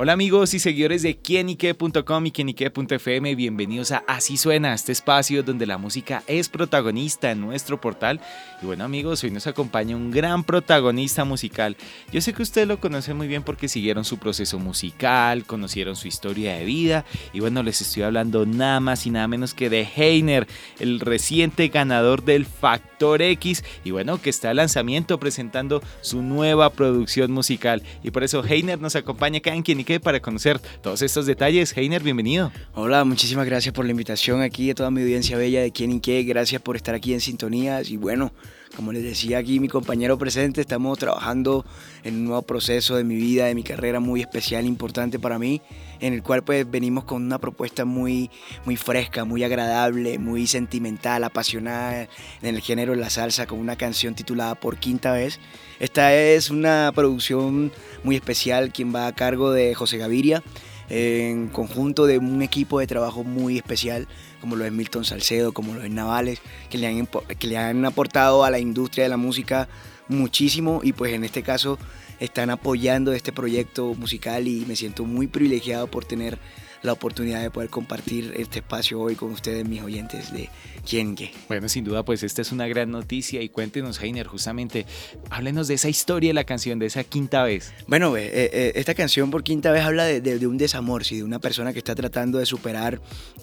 Hola 0.00 0.12
amigos 0.12 0.54
y 0.54 0.60
seguidores 0.60 1.02
de 1.02 1.16
quienique.com 1.16 2.26
y 2.26 2.30
quienique.fm, 2.30 3.34
bienvenidos 3.34 3.90
a 3.90 4.04
Así 4.06 4.36
Suena, 4.36 4.72
este 4.72 4.92
espacio 4.92 5.42
donde 5.42 5.66
la 5.66 5.76
música 5.76 6.22
es 6.28 6.48
protagonista 6.48 7.32
en 7.32 7.40
nuestro 7.40 7.80
portal. 7.80 8.20
Y 8.62 8.66
bueno 8.66 8.84
amigos, 8.84 9.24
hoy 9.24 9.32
nos 9.32 9.48
acompaña 9.48 9.96
un 9.96 10.12
gran 10.12 10.44
protagonista 10.44 11.24
musical. 11.24 11.76
Yo 12.12 12.20
sé 12.20 12.32
que 12.32 12.42
ustedes 12.42 12.68
lo 12.68 12.78
conocen 12.78 13.16
muy 13.16 13.26
bien 13.26 13.42
porque 13.42 13.66
siguieron 13.66 14.04
su 14.04 14.18
proceso 14.18 14.60
musical, 14.60 15.44
conocieron 15.44 15.96
su 15.96 16.06
historia 16.06 16.54
de 16.54 16.64
vida. 16.64 17.04
Y 17.32 17.40
bueno, 17.40 17.64
les 17.64 17.80
estoy 17.80 18.04
hablando 18.04 18.46
nada 18.46 18.78
más 18.78 19.04
y 19.04 19.10
nada 19.10 19.26
menos 19.26 19.52
que 19.52 19.68
de 19.68 19.82
Heiner, 19.96 20.46
el 20.78 21.00
reciente 21.00 21.66
ganador 21.70 22.22
del 22.22 22.46
Factor 22.46 23.20
X. 23.20 23.64
Y 23.82 23.90
bueno, 23.90 24.22
que 24.22 24.30
está 24.30 24.50
al 24.50 24.58
lanzamiento 24.58 25.18
presentando 25.18 25.82
su 26.02 26.22
nueva 26.22 26.70
producción 26.70 27.32
musical. 27.32 27.82
Y 28.04 28.12
por 28.12 28.22
eso 28.22 28.44
Heiner 28.44 28.80
nos 28.80 28.94
acompaña 28.94 29.38
acá 29.38 29.52
en 29.52 29.64
Quienique 29.64 29.87
para 29.98 30.20
conocer 30.20 30.60
todos 30.82 31.00
estos 31.00 31.24
detalles. 31.24 31.74
Heiner, 31.74 32.02
bienvenido. 32.02 32.52
Hola, 32.74 33.04
muchísimas 33.04 33.46
gracias 33.46 33.72
por 33.72 33.86
la 33.86 33.92
invitación 33.92 34.42
aquí 34.42 34.70
a 34.70 34.74
toda 34.74 34.90
mi 34.90 35.00
audiencia 35.00 35.38
bella 35.38 35.62
de 35.62 35.72
Quién 35.72 35.92
y 35.92 36.00
Qué. 36.00 36.22
Gracias 36.24 36.60
por 36.60 36.76
estar 36.76 36.94
aquí 36.94 37.14
en 37.14 37.22
sintonías 37.22 37.88
y 37.88 37.96
bueno, 37.96 38.32
como 38.76 38.92
les 38.92 39.02
decía 39.02 39.38
aquí 39.38 39.60
mi 39.60 39.68
compañero 39.68 40.18
presente, 40.18 40.60
estamos 40.60 40.98
trabajando 40.98 41.64
en 42.04 42.16
un 42.16 42.24
nuevo 42.26 42.42
proceso 42.42 42.96
de 42.96 43.04
mi 43.04 43.16
vida, 43.16 43.46
de 43.46 43.54
mi 43.54 43.62
carrera 43.62 44.00
muy 44.00 44.20
especial, 44.20 44.66
importante 44.66 45.18
para 45.18 45.38
mí, 45.38 45.60
en 46.00 46.14
el 46.14 46.22
cual 46.22 46.44
pues 46.44 46.70
venimos 46.70 47.04
con 47.04 47.22
una 47.24 47.38
propuesta 47.38 47.84
muy, 47.84 48.30
muy 48.64 48.76
fresca, 48.76 49.24
muy 49.24 49.42
agradable, 49.42 50.18
muy 50.18 50.46
sentimental, 50.46 51.24
apasionada 51.24 52.02
en 52.42 52.54
el 52.54 52.60
género 52.60 52.92
de 52.92 52.98
la 52.98 53.10
salsa, 53.10 53.46
con 53.46 53.58
una 53.58 53.76
canción 53.76 54.14
titulada 54.14 54.54
Por 54.54 54.78
Quinta 54.78 55.12
Vez. 55.12 55.40
Esta 55.80 56.14
es 56.14 56.50
una 56.50 56.92
producción 56.94 57.72
muy 58.04 58.16
especial, 58.16 58.72
quien 58.72 58.94
va 58.94 59.06
a 59.06 59.14
cargo 59.14 59.50
de 59.50 59.74
José 59.74 59.98
Gaviria 59.98 60.42
en 60.90 61.48
conjunto 61.48 62.06
de 62.06 62.18
un 62.18 62.42
equipo 62.42 62.80
de 62.80 62.86
trabajo 62.86 63.24
muy 63.24 63.56
especial, 63.56 64.08
como 64.40 64.56
lo 64.56 64.64
es 64.64 64.72
Milton 64.72 65.04
Salcedo, 65.04 65.52
como 65.52 65.74
lo 65.74 65.82
es 65.82 65.90
Navales, 65.90 66.40
que 66.70 66.78
le 66.78 66.86
han, 66.86 67.06
que 67.06 67.46
le 67.46 67.58
han 67.58 67.84
aportado 67.84 68.44
a 68.44 68.50
la 68.50 68.58
industria 68.58 69.04
de 69.04 69.10
la 69.10 69.16
música 69.16 69.68
muchísimo 70.08 70.80
y 70.82 70.92
pues 70.92 71.12
en 71.12 71.24
este 71.24 71.42
caso 71.42 71.78
están 72.18 72.50
apoyando 72.50 73.12
este 73.12 73.32
proyecto 73.32 73.94
musical 73.94 74.48
y 74.48 74.64
me 74.66 74.76
siento 74.76 75.04
muy 75.04 75.26
privilegiado 75.26 75.86
por 75.86 76.04
tener 76.04 76.38
la 76.82 76.92
oportunidad 76.92 77.42
de 77.42 77.50
poder 77.50 77.70
compartir 77.70 78.34
este 78.36 78.60
espacio 78.60 79.00
hoy 79.00 79.14
con 79.14 79.30
ustedes, 79.30 79.68
mis 79.68 79.82
oyentes 79.82 80.32
de 80.32 80.48
Quién 80.88 81.14
Qué. 81.14 81.32
Bueno, 81.48 81.68
sin 81.68 81.84
duda, 81.84 82.04
pues 82.04 82.22
esta 82.22 82.42
es 82.42 82.52
una 82.52 82.66
gran 82.66 82.90
noticia 82.90 83.42
y 83.42 83.48
cuéntenos, 83.48 84.00
Heiner, 84.00 84.26
justamente, 84.26 84.86
háblenos 85.30 85.68
de 85.68 85.74
esa 85.74 85.88
historia 85.88 86.30
de 86.30 86.34
la 86.34 86.44
canción, 86.44 86.78
de 86.78 86.86
esa 86.86 87.04
quinta 87.04 87.42
vez. 87.42 87.72
Bueno, 87.86 88.16
eh, 88.16 88.30
eh, 88.32 88.72
esta 88.74 88.94
canción 88.94 89.30
por 89.30 89.42
quinta 89.42 89.70
vez 89.70 89.82
habla 89.82 90.04
de, 90.04 90.46
un 90.46 90.56
desamor, 90.56 91.04
¿sí? 91.04 91.16
de 91.16 91.24
una 91.24 91.38
persona 91.38 91.72
que 91.72 91.78
está 91.78 91.94
tratando 91.94 92.38
de 92.38 92.46
superar 92.46 93.00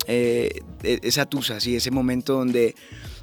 eh, 0.07 0.61
e, 0.83 0.99
esa 1.03 1.25
tusa, 1.25 1.59
¿sí? 1.59 1.75
ese 1.75 1.91
momento 1.91 2.33
donde 2.33 2.75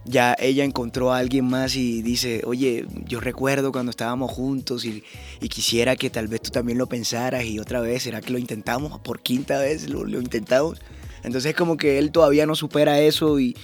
ya 0.05 0.35
ella 0.39 0.65
encontró 0.65 1.13
a 1.13 1.19
alguien 1.19 1.45
más 1.45 1.77
y 1.77 2.03
dice, 2.03 2.43
oye, 2.45 2.87
yo 3.07 3.21
recuerdo 3.21 3.73
cuando 3.73 3.91
estábamos 3.91 4.31
juntos 4.31 4.85
y, 4.85 5.03
quisiera 5.49 5.97
que 5.97 6.11
tal 6.11 6.29
vez 6.29 6.43
tú 6.43 6.51
también 6.51 6.79
lo 6.79 6.87
pensaras 6.87 7.45
y 7.45 7.59
otra 7.59 7.81
vez, 7.81 8.05
¿será 8.05 8.21
que 8.21 8.33
lo 8.33 8.39
intentamos? 8.39 9.01
Por 9.01 9.21
quinta 9.21 9.59
vez 9.59 9.89
lo, 9.89 10.05
lo 10.05 10.21
intentamos. 10.21 10.81
Entonces 11.25 11.55
como 11.55 11.77
que 11.77 11.99
él 11.99 12.11
todavía 12.11 12.47
no 12.47 12.55
supera 12.55 13.01
eso 13.01 13.39
y, 13.39 13.55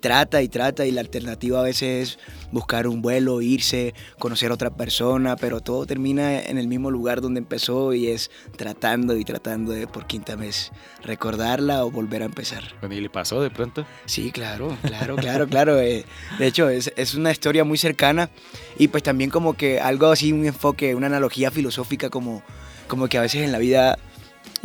trata 0.00 0.42
y 0.42 0.48
trata 0.48 0.86
y 0.86 0.90
la 0.90 1.00
alternativa 1.00 1.60
a 1.60 1.62
veces 1.62 2.10
es 2.10 2.18
buscar 2.52 2.86
un 2.86 3.02
vuelo, 3.02 3.40
irse, 3.40 3.94
conocer 4.18 4.50
a 4.50 4.54
otra 4.54 4.70
persona, 4.70 5.36
pero 5.36 5.60
todo 5.60 5.86
termina 5.86 6.40
en 6.40 6.58
el 6.58 6.68
mismo 6.68 6.90
lugar 6.90 7.20
donde 7.20 7.38
empezó 7.38 7.94
y 7.94 8.08
es 8.08 8.30
tratando 8.56 9.16
y 9.16 9.24
tratando 9.24 9.72
de 9.72 9.86
por 9.86 10.06
quinta 10.06 10.36
vez 10.36 10.72
recordarla 11.02 11.84
o 11.84 11.90
volver 11.90 12.22
a 12.22 12.26
empezar. 12.26 12.62
¿y 12.90 13.00
le 13.00 13.10
pasó 13.10 13.40
de 13.42 13.50
pronto? 13.50 13.86
Sí, 14.06 14.30
claro, 14.30 14.76
claro, 14.82 15.16
claro, 15.16 15.48
claro. 15.48 15.80
Eh, 15.80 16.04
de 16.38 16.46
hecho, 16.46 16.68
es, 16.68 16.92
es 16.96 17.14
una 17.14 17.30
historia 17.30 17.64
muy 17.64 17.78
cercana 17.78 18.30
y 18.78 18.88
pues 18.88 19.02
también 19.02 19.30
como 19.30 19.54
que 19.54 19.80
algo 19.80 20.08
así, 20.08 20.32
un 20.32 20.46
enfoque, 20.46 20.94
una 20.94 21.06
analogía 21.06 21.50
filosófica 21.50 22.10
como, 22.10 22.42
como 22.88 23.08
que 23.08 23.18
a 23.18 23.22
veces 23.22 23.42
en 23.42 23.52
la 23.52 23.58
vida 23.58 23.98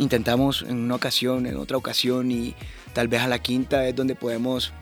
intentamos 0.02 0.62
en 0.62 0.78
una 0.78 0.94
ocasión, 0.94 1.46
en 1.46 1.56
otra 1.56 1.76
ocasión 1.76 2.30
y 2.30 2.54
tal 2.92 3.08
vez 3.08 3.22
a 3.22 3.28
la 3.28 3.38
quinta 3.38 3.86
es 3.86 3.94
donde 3.94 4.14
podemos 4.14 4.72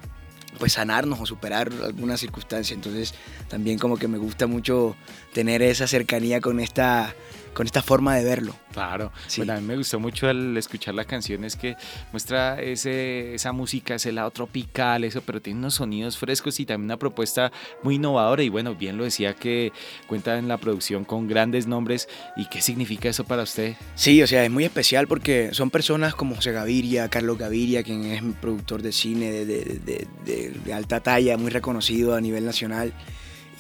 pues 0.58 0.72
sanarnos 0.74 1.20
o 1.20 1.26
superar 1.26 1.70
alguna 1.84 2.16
circunstancia. 2.16 2.74
Entonces 2.74 3.14
también 3.48 3.78
como 3.78 3.96
que 3.96 4.08
me 4.08 4.18
gusta 4.18 4.46
mucho 4.46 4.96
tener 5.32 5.62
esa 5.62 5.86
cercanía 5.86 6.40
con 6.40 6.60
esta 6.60 7.14
con 7.54 7.66
esta 7.66 7.82
forma 7.82 8.16
de 8.16 8.24
verlo. 8.24 8.54
Claro, 8.72 9.12
bueno, 9.36 9.52
a 9.52 9.56
mí 9.56 9.66
me 9.66 9.76
gustó 9.76 9.98
mucho 9.98 10.28
al 10.28 10.56
escuchar 10.56 10.94
la 10.94 11.04
canción, 11.04 11.44
es 11.44 11.56
que 11.56 11.76
muestra 12.12 12.60
ese, 12.60 13.34
esa 13.34 13.52
música, 13.52 13.96
ese 13.96 14.12
lado 14.12 14.30
tropical, 14.30 15.04
eso, 15.04 15.22
pero 15.22 15.42
tiene 15.42 15.58
unos 15.58 15.74
sonidos 15.74 16.16
frescos 16.16 16.60
y 16.60 16.66
también 16.66 16.86
una 16.86 16.96
propuesta 16.96 17.50
muy 17.82 17.96
innovadora. 17.96 18.42
Y 18.42 18.48
bueno, 18.48 18.74
bien 18.74 18.96
lo 18.96 19.04
decía 19.04 19.34
que 19.34 19.72
cuenta 20.06 20.38
en 20.38 20.48
la 20.48 20.58
producción 20.58 21.04
con 21.04 21.26
grandes 21.26 21.66
nombres. 21.66 22.08
¿Y 22.36 22.46
qué 22.46 22.62
significa 22.62 23.08
eso 23.08 23.24
para 23.24 23.42
usted? 23.42 23.74
Sí, 23.94 24.22
o 24.22 24.26
sea, 24.26 24.44
es 24.44 24.50
muy 24.50 24.64
especial 24.64 25.08
porque 25.08 25.50
son 25.52 25.70
personas 25.70 26.14
como 26.14 26.36
José 26.36 26.52
Gaviria, 26.52 27.08
Carlos 27.08 27.38
Gaviria, 27.38 27.82
quien 27.82 28.04
es 28.04 28.22
productor 28.40 28.82
de 28.82 28.92
cine 28.92 29.30
de, 29.30 29.46
de, 29.46 30.06
de, 30.24 30.50
de 30.64 30.72
alta 30.72 31.00
talla, 31.00 31.36
muy 31.36 31.50
reconocido 31.50 32.14
a 32.14 32.20
nivel 32.20 32.44
nacional. 32.44 32.92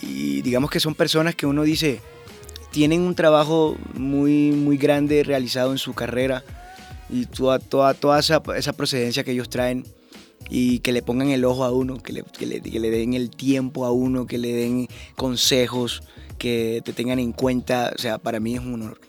Y 0.02 0.42
digamos 0.42 0.70
que 0.70 0.80
son 0.80 0.94
personas 0.94 1.34
que 1.34 1.46
uno 1.46 1.62
dice, 1.62 2.00
tienen 2.70 3.02
un 3.02 3.14
trabajo 3.14 3.76
muy, 3.94 4.52
muy 4.52 4.76
grande 4.76 5.22
realizado 5.24 5.72
en 5.72 5.78
su 5.78 5.92
carrera 5.94 6.44
y 7.08 7.26
toda, 7.26 7.58
toda, 7.58 7.94
toda 7.94 8.20
esa, 8.20 8.40
procedencia 8.72 9.24
que 9.24 9.32
ellos 9.32 9.50
traen 9.50 9.84
y 10.48 10.78
que 10.80 10.92
le 10.92 11.02
pongan 11.02 11.28
el 11.30 11.44
ojo 11.44 11.64
a 11.64 11.72
uno, 11.72 11.98
que 11.98 12.12
le, 12.12 12.22
que 12.22 12.46
le, 12.46 12.90
den 12.90 13.14
el 13.14 13.30
tiempo 13.30 13.84
a 13.84 13.92
uno, 13.92 14.26
que 14.26 14.38
le 14.38 14.52
den 14.52 14.88
consejos, 15.16 16.02
que 16.38 16.80
te 16.84 16.92
tengan 16.92 17.18
en 17.18 17.32
cuenta, 17.32 17.92
o 17.94 17.98
sea, 17.98 18.18
para 18.18 18.40
mí 18.40 18.54
es 18.54 18.60
un 18.60 18.74
honor. 18.74 19.00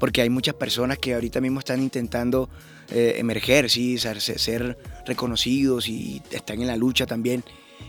Porque 0.00 0.20
hay 0.20 0.30
muchas 0.30 0.54
personas 0.54 0.98
que 0.98 1.14
ahorita 1.14 1.40
mismo 1.40 1.60
están 1.60 1.80
intentando 1.80 2.48
eh, 2.90 3.14
emerger, 3.18 3.70
¿sí? 3.70 3.98
ser, 3.98 4.20
ser 4.20 4.76
reconocidos 5.06 5.88
y 5.88 6.20
están 6.32 6.60
en 6.60 6.66
la 6.66 6.76
lucha 6.76 7.06
también 7.06 7.44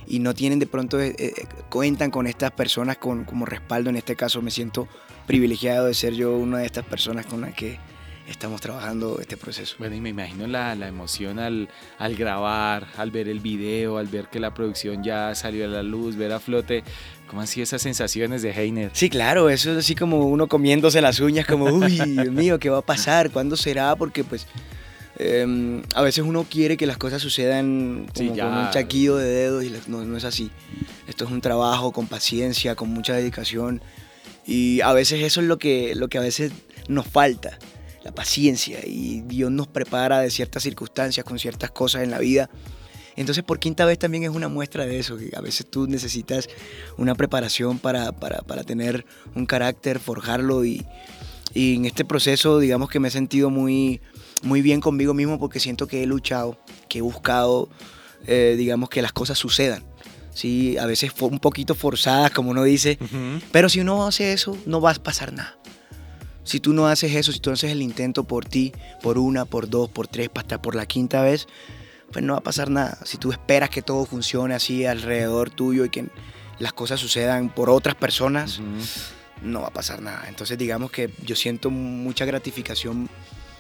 y 0.08 0.20
no 0.20 0.34
tienen 0.34 0.60
de 0.60 0.68
pronto, 0.68 1.00
eh, 1.00 1.16
eh, 1.18 1.34
cuentan 1.70 2.12
con 2.12 2.28
estas 2.28 2.52
personas 2.52 2.98
con, 2.98 3.26
como 3.26 3.46
respaldo. 3.46 3.90
En 3.90 3.96
este 3.96 4.16
caso 4.16 4.42
me 4.42 4.52
siento 4.52 4.88
privilegiado 5.26 5.86
de 5.88 5.94
ser 5.94 6.14
yo 6.14 6.36
una 6.36 6.60
de 6.60 6.66
estas 6.66 6.86
personas 6.86 7.26
con 7.26 7.42
las 7.42 7.54
que 7.54 7.80
estamos 8.28 8.62
trabajando 8.62 9.20
este 9.20 9.38
proceso. 9.38 9.76
Bueno, 9.80 9.96
y 9.96 10.02
me 10.02 10.10
imagino 10.10 10.48
la, 10.48 10.76
la 10.76 10.88
emoción 10.88 11.40
al, 11.40 11.70
al, 11.98 12.16
grabar, 12.16 12.88
al 12.98 13.12
ver 13.12 13.28
el 13.28 13.40
video, 13.40 13.98
al 13.98 14.08
ver 14.08 14.28
que 14.28 14.40
la 14.40 14.54
producción 14.54 15.04
ya 15.04 15.36
salió 15.36 15.66
a 15.66 15.68
la 15.68 15.84
luz, 15.84 16.16
ver 16.16 16.32
a 16.32 16.40
flote. 16.40 16.84
¿Cómo 17.28 17.42
han 17.42 17.48
sido 17.48 17.64
esas 17.64 17.82
sensaciones 17.82 18.42
de 18.42 18.52
Heiner? 18.52 18.92
Sí, 18.94 19.10
claro, 19.10 19.50
eso 19.50 19.72
es 19.72 19.78
así 19.80 19.96
como 19.96 20.28
uno 20.28 20.48
comiéndose 20.48 21.02
las 21.02 21.20
uñas, 21.20 21.46
como, 21.46 21.66
uy, 21.66 22.00
Dios 22.06 22.32
mío, 22.32 22.60
¿qué 22.60 22.70
va 22.70 22.80
a 22.80 22.84
pasar? 22.84 23.32
¿Cuándo 23.32 23.58
será? 23.58 23.96
Porque 23.96 24.24
pues 24.24 24.48
Em, 25.18 25.84
a 25.94 26.02
veces 26.02 26.24
uno 26.26 26.46
quiere 26.50 26.76
que 26.76 26.88
las 26.88 26.98
cosas 26.98 27.22
sucedan 27.22 28.08
como 28.16 28.36
con 28.36 28.54
un 28.58 28.70
chaquido 28.72 29.18
de 29.18 29.28
dedos 29.28 29.64
y 29.64 29.72
no, 29.88 30.04
no, 30.04 30.18
es 30.18 30.24
así. 30.24 30.50
Esto 31.08 31.26
es 31.26 31.32
un 31.32 31.42
trabajo 31.42 31.92
con 31.92 32.08
paciencia, 32.08 32.76
con 32.76 32.90
mucha 32.90 33.14
dedicación 33.14 33.82
y 34.46 34.82
a 34.82 34.94
veces 34.94 35.22
eso 35.24 35.42
es 35.42 35.48
lo 35.48 35.58
que, 35.58 35.96
lo 35.96 36.08
que 36.08 36.18
a 36.18 36.22
veces 36.22 36.52
nos 36.88 37.08
falta, 37.08 37.58
la 38.04 38.14
paciencia 38.14 38.80
y 38.86 39.22
Dios 39.22 39.52
nos 39.52 39.68
prepara 39.68 40.20
de 40.20 40.30
ciertas 40.30 40.64
circunstancias 40.64 41.26
con 41.26 41.40
ciertas 41.40 41.72
cosas 41.72 42.04
en 42.04 42.12
la 42.12 42.20
vida. 42.20 42.50
Entonces 43.16 43.44
por 43.44 43.60
quinta 43.60 43.86
vez 43.86 44.00
también 44.00 44.24
es 44.24 44.30
una 44.30 44.48
muestra 44.48 44.86
de 44.86 45.00
eso, 45.00 45.18
que 45.18 45.30
a 45.36 45.42
veces 45.42 45.68
tú 45.70 45.88
necesitas 45.88 46.50
una 46.98 47.16
preparación 47.16 47.80
para, 47.80 48.12
para, 48.12 48.42
para 48.42 48.64
tener 48.64 49.06
un 49.36 49.46
carácter, 49.46 50.00
forjarlo 50.00 50.66
y, 50.66 50.86
y 51.54 51.76
en 51.76 51.86
este 51.86 52.04
proceso 52.06 52.60
digamos 52.60 52.90
que 52.90 53.00
me 53.00 53.10
he 53.10 53.12
sentido 53.12 53.50
muy 53.50 54.02
muy 54.44 54.62
bien 54.62 54.82
conmigo 54.82 55.14
mismo 55.14 55.40
porque 55.40 55.60
siento 55.60 55.88
que 55.88 56.04
he 56.04 56.06
luchado, 56.06 56.58
que 56.90 57.00
he 57.00 57.02
buscado, 57.02 57.70
eh, 58.28 58.56
digamos, 58.58 58.90
que 58.90 59.02
las 59.02 59.14
cosas 59.14 59.38
sucedan. 59.38 59.84
Sí, 60.34 60.78
a 60.78 60.86
veces 60.86 61.12
un 61.22 61.40
poquito 61.40 61.76
forzadas, 61.76 62.32
como 62.32 62.52
uno 62.52 62.64
dice, 62.64 62.98
pero 63.52 63.70
si 63.70 63.80
uno 63.80 64.08
hace 64.08 64.34
eso, 64.34 64.58
no 64.66 64.82
va 64.82 64.92
a 64.92 64.96
pasar 64.96 65.32
nada. 65.34 65.58
Si 66.44 66.60
tú 66.60 66.74
no 66.74 66.88
haces 66.88 67.16
eso, 67.16 67.32
si 67.32 67.40
tú 67.40 67.52
haces 67.52 67.72
el 67.72 67.82
intento 67.82 68.26
por 68.26 68.46
ti, 68.46 68.74
por 69.02 69.18
una, 69.18 69.46
por 69.46 69.70
dos, 69.70 69.90
por 69.90 70.08
tres, 70.08 70.30
hasta 70.36 70.62
por 70.62 70.76
la 70.76 70.86
quinta 70.86 71.22
vez, 71.22 71.48
pues 72.12 72.24
no 72.26 72.34
va 72.34 72.40
a 72.40 72.44
pasar 72.44 72.70
nada. 72.70 72.98
Si 73.06 73.18
tú 73.18 73.32
esperas 73.32 73.70
que 73.70 73.82
todo 73.82 74.06
funcione 74.06 74.54
así 74.54 74.86
alrededor 74.86 75.50
tuyo 75.50 75.86
y 75.86 75.90
que 75.90 76.08
las 76.60 76.74
cosas 76.74 77.00
sucedan 77.00 77.50
por 77.50 77.70
otras 77.70 77.96
personas, 77.96 78.60
no 79.42 79.62
va 79.62 79.68
a 79.68 79.74
pasar 79.74 80.02
nada. 80.02 80.26
Entonces 80.28 80.58
digamos 80.58 80.92
que 80.92 81.14
yo 81.24 81.36
siento 81.36 81.70
mucha 81.70 82.26
gratificación 82.26 83.10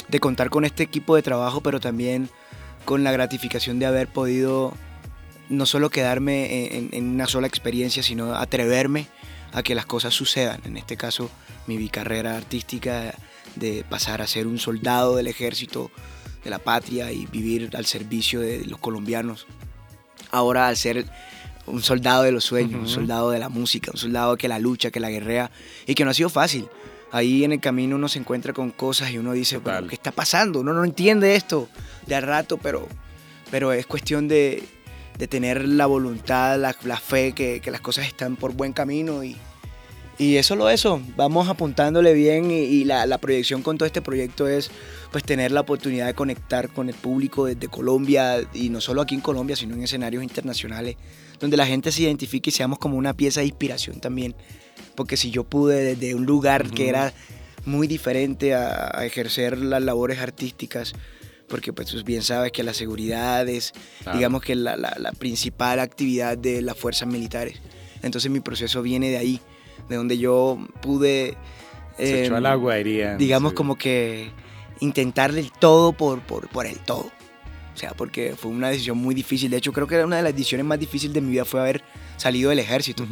de 0.07 0.19
contar 0.19 0.49
con 0.49 0.65
este 0.65 0.83
equipo 0.83 1.15
de 1.15 1.21
trabajo, 1.21 1.61
pero 1.61 1.79
también 1.79 2.29
con 2.85 3.03
la 3.03 3.11
gratificación 3.11 3.79
de 3.79 3.85
haber 3.85 4.07
podido 4.07 4.73
no 5.49 5.65
solo 5.65 5.89
quedarme 5.89 6.77
en, 6.91 7.09
una 7.09 7.27
sola 7.27 7.47
experiencia, 7.47 8.03
sino 8.03 8.35
atreverme 8.35 9.07
a 9.51 9.63
que 9.63 9.75
las 9.75 9.85
cosas 9.85 10.13
sucedan. 10.13 10.61
En 10.65 10.77
este 10.77 10.97
caso, 10.97 11.29
mi 11.67 11.89
carrera 11.89 12.37
artística 12.37 13.13
de 13.55 13.85
pasar 13.87 14.21
a 14.21 14.27
ser 14.27 14.47
un 14.47 14.57
soldado 14.57 15.15
del 15.15 15.27
ejército 15.27 15.91
de 16.43 16.49
la 16.49 16.59
patria 16.59 17.11
y 17.11 17.25
vivir 17.27 17.69
al 17.75 17.85
servicio 17.85 18.39
de 18.41 18.65
los 18.65 18.79
colombianos. 18.79 19.47
Ahora 20.31 20.67
al 20.67 20.77
ser 20.77 21.05
un 21.65 21.81
soldado 21.81 22.23
de 22.23 22.31
los 22.31 22.43
sueños, 22.43 22.81
un 22.81 22.87
soldado 22.87 23.31
de 23.31 23.39
la 23.39 23.49
música, 23.49 23.91
un 23.91 23.99
soldado 23.99 24.35
que 24.37 24.47
la 24.47 24.59
lucha, 24.59 24.91
que 24.91 24.99
la 24.99 25.09
guerrea 25.09 25.51
y 25.85 25.95
que 25.95 26.03
no 26.03 26.11
ha 26.11 26.13
sido 26.13 26.29
fácil. 26.29 26.67
Ahí 27.11 27.43
en 27.43 27.53
el 27.53 27.59
camino 27.59 27.95
uno 27.95 28.09
se 28.09 28.17
encuentra 28.17 28.53
con 28.53 28.71
cosas 28.71 29.11
y 29.11 29.19
uno 29.19 29.33
dice, 29.33 29.61
¿qué 29.87 29.95
está 29.95 30.11
pasando? 30.11 30.61
Uno 30.61 30.73
no 30.73 30.83
entiende 30.83 31.35
esto 31.35 31.69
de 32.07 32.15
al 32.15 32.23
rato, 32.23 32.57
pero, 32.57 32.87
pero 33.51 33.71
es 33.71 33.85
cuestión 33.85 34.27
de, 34.27 34.63
tener 35.27 35.67
la 35.67 35.85
voluntad, 35.85 36.59
la, 36.59 36.97
fe, 36.97 37.33
que, 37.33 37.61
que, 37.61 37.71
las 37.71 37.81
cosas 37.81 38.07
están 38.07 38.35
por 38.35 38.53
buen 38.53 38.73
camino 38.73 39.23
y, 39.23 39.37
y 40.19 40.37
es 40.37 40.45
solo 40.45 40.69
eso, 40.69 41.01
vamos 41.15 41.49
apuntándole 41.49 42.13
bien 42.13 42.51
y, 42.51 42.83
la, 42.83 43.17
proyección 43.17 43.63
con 43.63 43.77
todo 43.77 43.87
este 43.87 44.01
proyecto 44.01 44.47
es 44.47 44.69
pues 45.11 45.23
tener 45.23 45.51
la 45.51 45.61
oportunidad 45.61 46.05
de 46.05 46.13
conectar 46.13 46.69
con 46.69 46.87
el 46.87 46.95
público 46.95 47.45
desde 47.45 47.67
Colombia 47.67 48.41
y 48.53 48.69
no 48.69 48.79
solo 48.79 49.01
aquí 49.01 49.15
en 49.15 49.21
Colombia, 49.21 49.55
sino 49.55 49.73
en 49.73 49.83
escenarios 49.83 50.21
internacionales, 50.21 50.97
donde 51.39 51.57
la 51.57 51.65
gente 51.65 51.91
se 51.91 52.03
identifique 52.03 52.51
y 52.51 52.53
seamos 52.53 52.77
como 52.77 52.97
una 52.97 53.13
pieza 53.13 53.39
de 53.39 53.47
inspiración 53.47 53.99
también. 53.99 54.35
Porque 54.95 55.17
si 55.17 55.31
yo 55.31 55.45
pude 55.45 55.95
desde 55.95 56.13
un 56.13 56.25
lugar 56.25 56.69
que 56.69 56.89
era 56.89 57.11
muy 57.65 57.87
diferente 57.87 58.53
a, 58.53 59.03
ejercer 59.03 59.57
las 59.57 59.81
labores 59.81 60.19
artísticas, 60.19 60.93
porque 61.53 61.71
pues 61.71 61.87
tú 61.87 62.03
bien 62.03 62.23
sabes 62.23 62.51
que 62.51 62.63
la 62.63 62.73
seguridad 62.73 63.47
es, 63.47 63.73
digamos 64.11 64.41
que 64.41 64.55
la, 64.55 64.75
la 64.75 65.11
principal 65.11 65.79
actividad 65.79 66.35
de 66.35 66.63
las 66.63 66.75
fuerzas 66.75 67.07
militares. 67.07 67.61
Entonces 68.01 68.31
mi 68.31 68.39
proceso 68.39 68.81
viene 68.81 69.11
de 69.11 69.17
ahí 69.17 69.39
de 69.87 69.97
donde 69.97 70.17
yo 70.17 70.57
pude... 70.81 71.37
Se 71.95 72.25
echó 72.25 72.37
al 72.37 72.47
em, 72.47 72.51
agua, 72.51 72.73
diría. 72.77 73.17
Digamos 73.17 73.53
como 73.53 73.77
que 73.77 74.31
intentarle 74.79 75.41
el 75.41 75.51
todo 75.51 75.93
por, 75.93 76.21
por, 76.21 76.49
por 76.49 76.65
el 76.65 76.79
todo. 76.79 77.11
O 77.75 77.77
sea, 77.77 77.91
porque 77.91 78.33
fue 78.35 78.49
una 78.49 78.69
decisión 78.69 78.97
muy 78.97 79.13
difícil. 79.13 79.51
De 79.51 79.57
hecho, 79.57 79.73
creo 79.73 79.85
que 79.85 80.03
una 80.03 80.17
de 80.17 80.23
las 80.23 80.33
decisiones 80.33 80.65
más 80.65 80.79
difíciles 80.79 81.13
de 81.13 81.21
mi 81.21 81.33
vida 81.33 81.45
fue 81.45 81.59
haber 81.59 81.83
salido 82.17 82.49
del 82.49 82.57
ejército. 82.57 83.05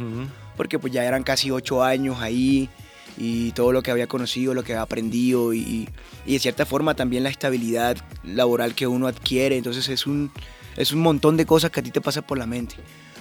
Porque 0.56 0.80
pues 0.80 0.92
ya 0.92 1.04
eran 1.04 1.22
casi 1.22 1.52
ocho 1.52 1.84
años 1.84 2.18
ahí 2.18 2.68
y 3.16 3.52
todo 3.52 3.72
lo 3.72 3.82
que 3.82 3.90
había 3.90 4.06
conocido, 4.06 4.54
lo 4.54 4.62
que 4.62 4.72
había 4.72 4.82
aprendido 4.82 5.52
y, 5.52 5.88
y, 6.26 6.32
de 6.32 6.38
cierta 6.38 6.66
forma 6.66 6.94
también 6.94 7.22
la 7.22 7.30
estabilidad 7.30 7.96
laboral 8.24 8.74
que 8.74 8.86
uno 8.86 9.06
adquiere. 9.06 9.56
Entonces 9.56 9.88
es 9.88 10.06
un, 10.06 10.30
es 10.76 10.92
un 10.92 11.00
montón 11.00 11.36
de 11.36 11.46
cosas 11.46 11.70
que 11.70 11.80
a 11.80 11.82
ti 11.82 11.90
te 11.90 12.00
pasan 12.00 12.24
por 12.24 12.38
la 12.38 12.46
mente. 12.46 12.76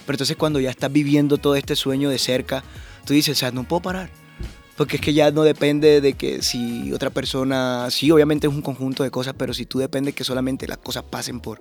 Pero 0.06 0.16
entonces 0.16 0.38
cuando 0.38 0.60
ya 0.60 0.70
estás 0.70 0.92
viviendo 0.92 1.38
todo 1.38 1.56
este 1.56 1.76
sueño 1.76 2.10
de 2.10 2.18
cerca, 2.18 2.64
tú 3.06 3.14
dices, 3.14 3.38
o 3.38 3.40
sea, 3.40 3.52
no 3.52 3.64
puedo 3.64 3.82
parar. 3.82 4.10
Porque 4.78 4.96
es 4.96 5.02
que 5.02 5.14
ya 5.14 5.32
no 5.32 5.44
depende 5.44 6.02
de 6.02 6.14
que 6.14 6.42
si 6.42 6.92
otra 6.94 7.10
persona, 7.10 7.88
sí, 7.92 8.10
obviamente 8.10 8.48
es 8.48 8.54
un 8.54 8.62
conjunto 8.62 9.04
de 9.04 9.12
cosas, 9.12 9.36
pero 9.38 9.54
si 9.54 9.66
tú 9.66 9.80
dependes 9.80 10.16
que 10.16 10.24
solamente 10.24 10.68
las 10.68 10.78
cosas 10.78 11.04
pasen 11.04 11.40
por, 11.40 11.60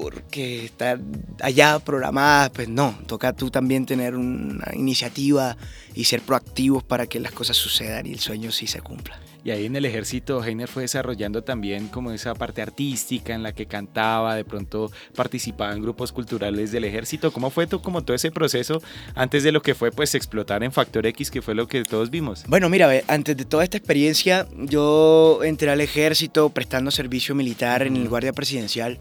porque 0.00 0.66
están 0.66 1.02
allá 1.42 1.80
programadas, 1.80 2.50
pues 2.50 2.68
no, 2.68 2.96
toca 3.06 3.32
tú 3.32 3.50
también 3.50 3.84
tener 3.84 4.14
una 4.14 4.72
iniciativa 4.74 5.56
y 5.92 6.04
ser 6.04 6.20
proactivos 6.20 6.84
para 6.84 7.08
que 7.08 7.18
las 7.18 7.32
cosas 7.32 7.56
sucedan 7.56 8.06
y 8.06 8.12
el 8.12 8.20
sueño 8.20 8.52
sí 8.52 8.68
se 8.68 8.80
cumpla. 8.80 9.18
Y 9.44 9.50
ahí 9.50 9.66
en 9.66 9.74
el 9.76 9.84
ejército 9.84 10.44
Heiner 10.44 10.68
fue 10.68 10.82
desarrollando 10.82 11.42
también 11.42 11.88
como 11.88 12.12
esa 12.12 12.34
parte 12.34 12.60
artística 12.60 13.34
en 13.34 13.42
la 13.42 13.52
que 13.52 13.66
cantaba, 13.66 14.36
de 14.36 14.44
pronto 14.44 14.92
participaba 15.16 15.72
en 15.72 15.82
grupos 15.82 16.12
culturales 16.12 16.70
del 16.70 16.84
ejército. 16.84 17.32
¿Cómo 17.32 17.50
fue 17.50 17.66
todo, 17.66 17.80
como 17.80 18.02
todo 18.02 18.14
ese 18.14 18.30
proceso 18.30 18.82
antes 19.14 19.42
de 19.42 19.52
lo 19.52 19.62
que 19.62 19.74
fue 19.74 19.90
pues 19.90 20.14
explotar 20.14 20.62
en 20.62 20.70
Factor 20.70 21.06
X, 21.06 21.30
que 21.30 21.40
fue 21.42 21.54
lo 21.54 21.66
que 21.66 21.82
todos 21.84 22.10
vimos? 22.10 22.44
Bueno, 22.46 22.68
mira, 22.68 22.90
antes 23.08 23.36
de 23.36 23.44
toda 23.44 23.64
esta 23.64 23.78
experiencia 23.78 24.46
yo 24.56 25.40
entré 25.42 25.70
al 25.70 25.80
ejército 25.80 26.50
prestando 26.50 26.90
servicio 26.90 27.34
militar 27.34 27.82
en 27.82 27.96
el 27.96 28.08
Guardia 28.08 28.32
Presidencial 28.32 28.98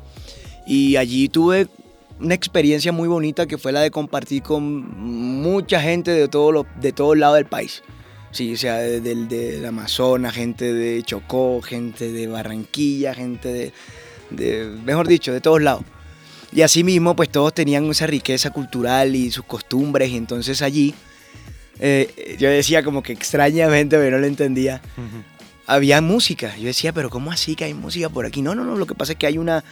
y 0.68 0.98
allí 0.98 1.30
tuve 1.30 1.68
una 2.20 2.34
experiencia 2.34 2.92
muy 2.92 3.08
bonita 3.08 3.46
que 3.46 3.58
fue 3.58 3.72
la 3.72 3.80
de 3.80 3.90
compartir 3.90 4.44
con 4.44 5.42
mucha 5.42 5.82
gente 5.82 6.12
de, 6.12 6.28
todo 6.28 6.66
de 6.82 6.92
todos 6.92 7.18
lados 7.18 7.38
del 7.38 7.46
país. 7.46 7.84
Sí, 8.32 8.54
o 8.54 8.58
sea, 8.58 8.76
del 8.76 9.30
de, 9.30 9.66
Amazonas, 9.66 10.36
gente 10.36 10.74
de 10.74 11.02
Chocó, 11.04 11.62
gente 11.62 12.12
de 12.12 12.28
Barranquilla, 12.28 13.14
gente 13.14 13.72
de, 14.30 14.66
mejor 14.84 15.08
dicho, 15.08 15.32
de 15.32 15.40
todos 15.40 15.62
lados. 15.62 15.84
Y 16.52 16.62
así 16.62 16.84
mismo, 16.84 17.16
pues 17.16 17.30
todos 17.30 17.54
tenían 17.54 17.86
esa 17.90 18.06
riqueza 18.06 18.52
cultural 18.52 19.16
y 19.16 19.32
sus 19.32 19.46
costumbres, 19.46 20.10
y 20.10 20.18
entonces 20.18 20.62
allí 20.62 20.94
eh, 21.80 22.36
yo 22.40 22.50
decía 22.50 22.84
como 22.84 23.02
que 23.02 23.14
extrañamente, 23.14 23.98
pero 23.98 24.18
no 24.18 24.22
lo 24.22 24.28
entendía, 24.28 24.82
había 25.66 26.02
música. 26.02 26.56
Yo 26.58 26.66
decía, 26.66 26.92
pero 26.92 27.10
¿cómo 27.10 27.32
así 27.32 27.56
que 27.56 27.66
hay 27.66 27.74
música 27.74 28.10
por 28.10 28.26
aquí? 28.26 28.42
No, 28.42 28.54
no, 28.54 28.66
no, 28.66 28.76
lo 28.76 28.86
que 28.86 28.96
pasa 28.96 29.14
es 29.14 29.18
que 29.18 29.28
hay 29.28 29.38
una 29.38 29.64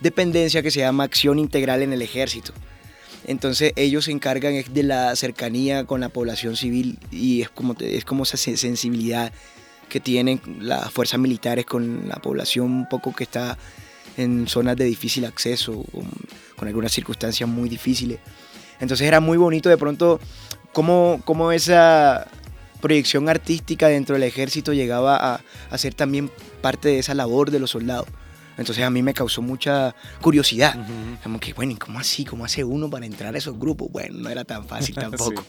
dependencia 0.00 0.62
que 0.62 0.70
se 0.70 0.80
llama 0.80 1.04
Acción 1.04 1.38
Integral 1.38 1.82
en 1.82 1.92
el 1.92 2.02
Ejército. 2.02 2.52
Entonces 3.26 3.72
ellos 3.76 4.04
se 4.04 4.12
encargan 4.12 4.62
de 4.68 4.82
la 4.82 5.16
cercanía 5.16 5.84
con 5.84 6.00
la 6.00 6.10
población 6.10 6.56
civil 6.56 6.98
y 7.10 7.42
es 7.42 7.48
como, 7.48 7.74
es 7.80 8.04
como 8.04 8.24
esa 8.24 8.36
sensibilidad 8.36 9.32
que 9.88 10.00
tienen 10.00 10.40
las 10.60 10.90
fuerzas 10.90 11.18
militares 11.20 11.64
con 11.64 12.08
la 12.08 12.16
población 12.16 12.70
un 12.70 12.88
poco 12.88 13.14
que 13.14 13.24
está 13.24 13.56
en 14.16 14.46
zonas 14.46 14.76
de 14.76 14.84
difícil 14.84 15.24
acceso, 15.24 15.84
con, 16.56 16.68
algunas 16.68 16.92
circunstancias 16.92 17.48
muy 17.48 17.68
difíciles. 17.68 18.18
Entonces 18.80 19.06
era 19.06 19.20
muy 19.20 19.36
bonito 19.36 19.68
de 19.68 19.76
pronto 19.76 20.18
cómo, 20.72 21.20
cómo 21.24 21.52
esa 21.52 22.26
proyección 22.80 23.28
artística 23.28 23.88
dentro 23.88 24.14
del 24.14 24.22
ejército 24.22 24.72
llegaba 24.72 25.16
a, 25.16 25.40
a 25.70 25.78
ser 25.78 25.94
también 25.94 26.30
parte 26.62 26.88
de 26.88 26.98
esa 26.98 27.12
labor 27.14 27.50
de 27.50 27.58
los 27.58 27.70
soldados. 27.70 28.06
Entonces 28.56 28.84
a 28.84 28.90
mí 28.90 29.02
me 29.02 29.14
causó 29.14 29.42
mucha 29.42 29.94
curiosidad. 30.20 30.74
Como 31.22 31.40
que, 31.40 31.52
bueno, 31.52 31.72
¿y 31.72 31.76
cómo 31.76 31.98
así? 31.98 32.24
¿Cómo 32.24 32.44
hace 32.44 32.64
uno 32.64 32.88
para 32.88 33.06
entrar 33.06 33.34
a 33.34 33.38
esos 33.38 33.58
grupos? 33.58 33.90
Bueno, 33.90 34.18
no 34.18 34.30
era 34.30 34.44
tan 34.44 34.66
fácil 34.66 34.94
tampoco. 35.00 35.44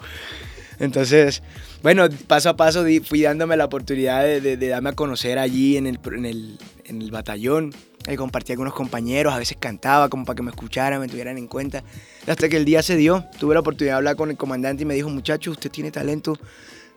Entonces, 0.79 1.41
bueno, 1.83 2.07
paso 2.27 2.49
a 2.49 2.57
paso 2.57 2.85
fui 3.03 3.21
dándome 3.21 3.55
la 3.55 3.65
oportunidad 3.65 4.24
de, 4.24 4.57
darme 4.57 4.89
a 4.89 4.93
conocer 4.93 5.39
allí 5.39 5.77
en 5.77 5.88
el, 5.88 6.00
en 6.05 6.25
el, 6.25 6.59
en 6.85 7.01
el 7.01 7.12
batallón. 7.12 7.74
Ahí 8.07 8.17
compartía 8.17 8.55
con 8.55 8.63
unos 8.63 8.75
compañeros, 8.75 9.33
a 9.33 9.39
veces 9.39 9.57
cantaba 9.59 10.09
como 10.09 10.25
para 10.25 10.35
que 10.35 10.43
me 10.43 10.51
escucharan, 10.51 11.00
me 11.00 11.07
tuvieran 11.07 11.38
en 11.38 11.47
cuenta. 11.47 11.83
Hasta 12.27 12.50
que 12.50 12.57
el 12.57 12.65
día 12.65 12.83
se 12.83 12.95
dio, 12.97 13.25
tuve 13.39 13.55
la 13.55 13.62
oportunidad 13.62 13.93
de 13.93 13.97
hablar 13.97 14.15
con 14.15 14.29
el 14.29 14.38
comandante 14.38 14.83
y 14.83 14.85
me 14.85 14.93
dijo, 14.93 15.09
muchacho, 15.09 15.51
usted 15.51 15.71
tiene 15.71 15.91
talento, 15.91 16.38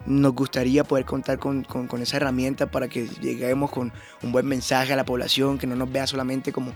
nos 0.06 0.34
gustaría 0.34 0.84
poder 0.84 1.04
contar 1.04 1.38
con, 1.38 1.66
esa 2.00 2.16
herramienta 2.16 2.70
para 2.70 2.88
que 2.88 3.08
lleguemos 3.20 3.70
con 3.70 3.92
un 4.22 4.32
buen 4.32 4.46
mensaje 4.46 4.92
a 4.92 4.96
la 4.96 5.04
población, 5.04 5.58
que 5.58 5.66
no 5.66 5.76
nos 5.76 5.90
vea 5.90 6.06
solamente 6.06 6.52
como 6.52 6.72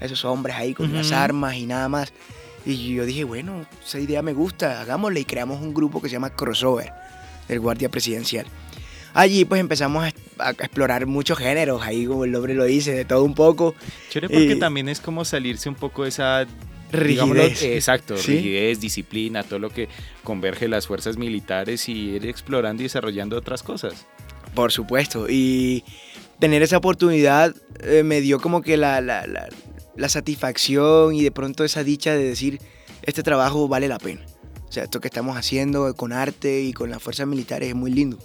esos 0.00 0.24
hombres 0.24 0.56
ahí 0.56 0.74
con 0.74 0.92
las 0.92 1.12
armas 1.12 1.54
y 1.56 1.66
nada 1.66 1.88
más. 1.88 2.12
Y 2.64 2.94
yo 2.94 3.04
dije, 3.04 3.24
bueno, 3.24 3.64
esa 3.84 4.00
idea 4.00 4.22
me 4.22 4.32
gusta, 4.32 4.80
hagámosle 4.80 5.20
y 5.20 5.24
creamos 5.24 5.60
un 5.60 5.72
grupo 5.72 6.02
que 6.02 6.08
se 6.08 6.14
llama 6.14 6.30
Crossover, 6.30 6.92
del 7.48 7.60
Guardia 7.60 7.88
Presidencial. 7.88 8.46
Allí 9.14 9.46
pues 9.46 9.60
empezamos 9.60 10.04
a, 10.04 10.50
explorar 10.50 11.06
muchos 11.06 11.38
géneros, 11.38 11.80
ahí 11.82 12.04
como 12.04 12.24
el 12.24 12.32
nombre 12.32 12.52
lo 12.52 12.64
dice, 12.64 12.92
de 12.92 13.04
todo 13.06 13.24
un 13.24 13.34
poco. 13.34 13.74
Chévere 14.10 14.28
porque 14.28 14.56
también 14.56 14.90
es 14.90 15.00
como 15.00 15.24
salirse 15.24 15.68
un 15.68 15.74
poco 15.74 16.02
de 16.02 16.10
esa 16.10 16.46
rigidez. 16.96 17.62
exacto, 17.62 18.16
rigidez, 18.16 18.80
disciplina, 18.80 19.42
todo 19.42 19.58
lo 19.58 19.70
que 19.70 19.88
converge 20.24 20.68
las 20.68 20.86
fuerzas 20.86 21.16
militares 21.16 21.88
y 21.88 22.10
ir 22.10 22.26
explorando 22.26 22.82
y 22.82 22.86
desarrollando 22.86 23.36
otras 23.36 23.62
cosas. 23.62 24.06
Por 24.54 24.72
supuesto, 24.72 25.26
y 25.28 25.84
tener 26.38 26.62
esa 26.62 26.78
oportunidad 26.78 27.54
eh, 27.80 28.02
me 28.02 28.20
dio 28.20 28.40
como 28.40 28.62
que 28.62 28.76
la, 28.76 29.00
la, 29.00 29.26
la, 29.26 30.08
satisfacción 30.08 31.14
y 31.14 31.22
de 31.22 31.30
pronto 31.30 31.64
esa 31.64 31.84
dicha 31.84 32.14
de 32.14 32.24
decir, 32.24 32.60
este 33.02 33.22
trabajo 33.22 33.68
vale 33.68 33.88
la 33.88 33.98
pena. 33.98 34.22
O 34.68 34.72
sea, 34.72 34.84
esto 34.84 35.00
que 35.00 35.08
estamos 35.08 35.36
haciendo 35.36 35.94
con 35.94 36.12
arte 36.12 36.62
y 36.62 36.72
con 36.72 36.90
las 36.90 37.02
fuerzas 37.02 37.26
militares 37.26 37.68
es 37.68 37.74
muy 37.74 37.90
lindo. 37.90 38.18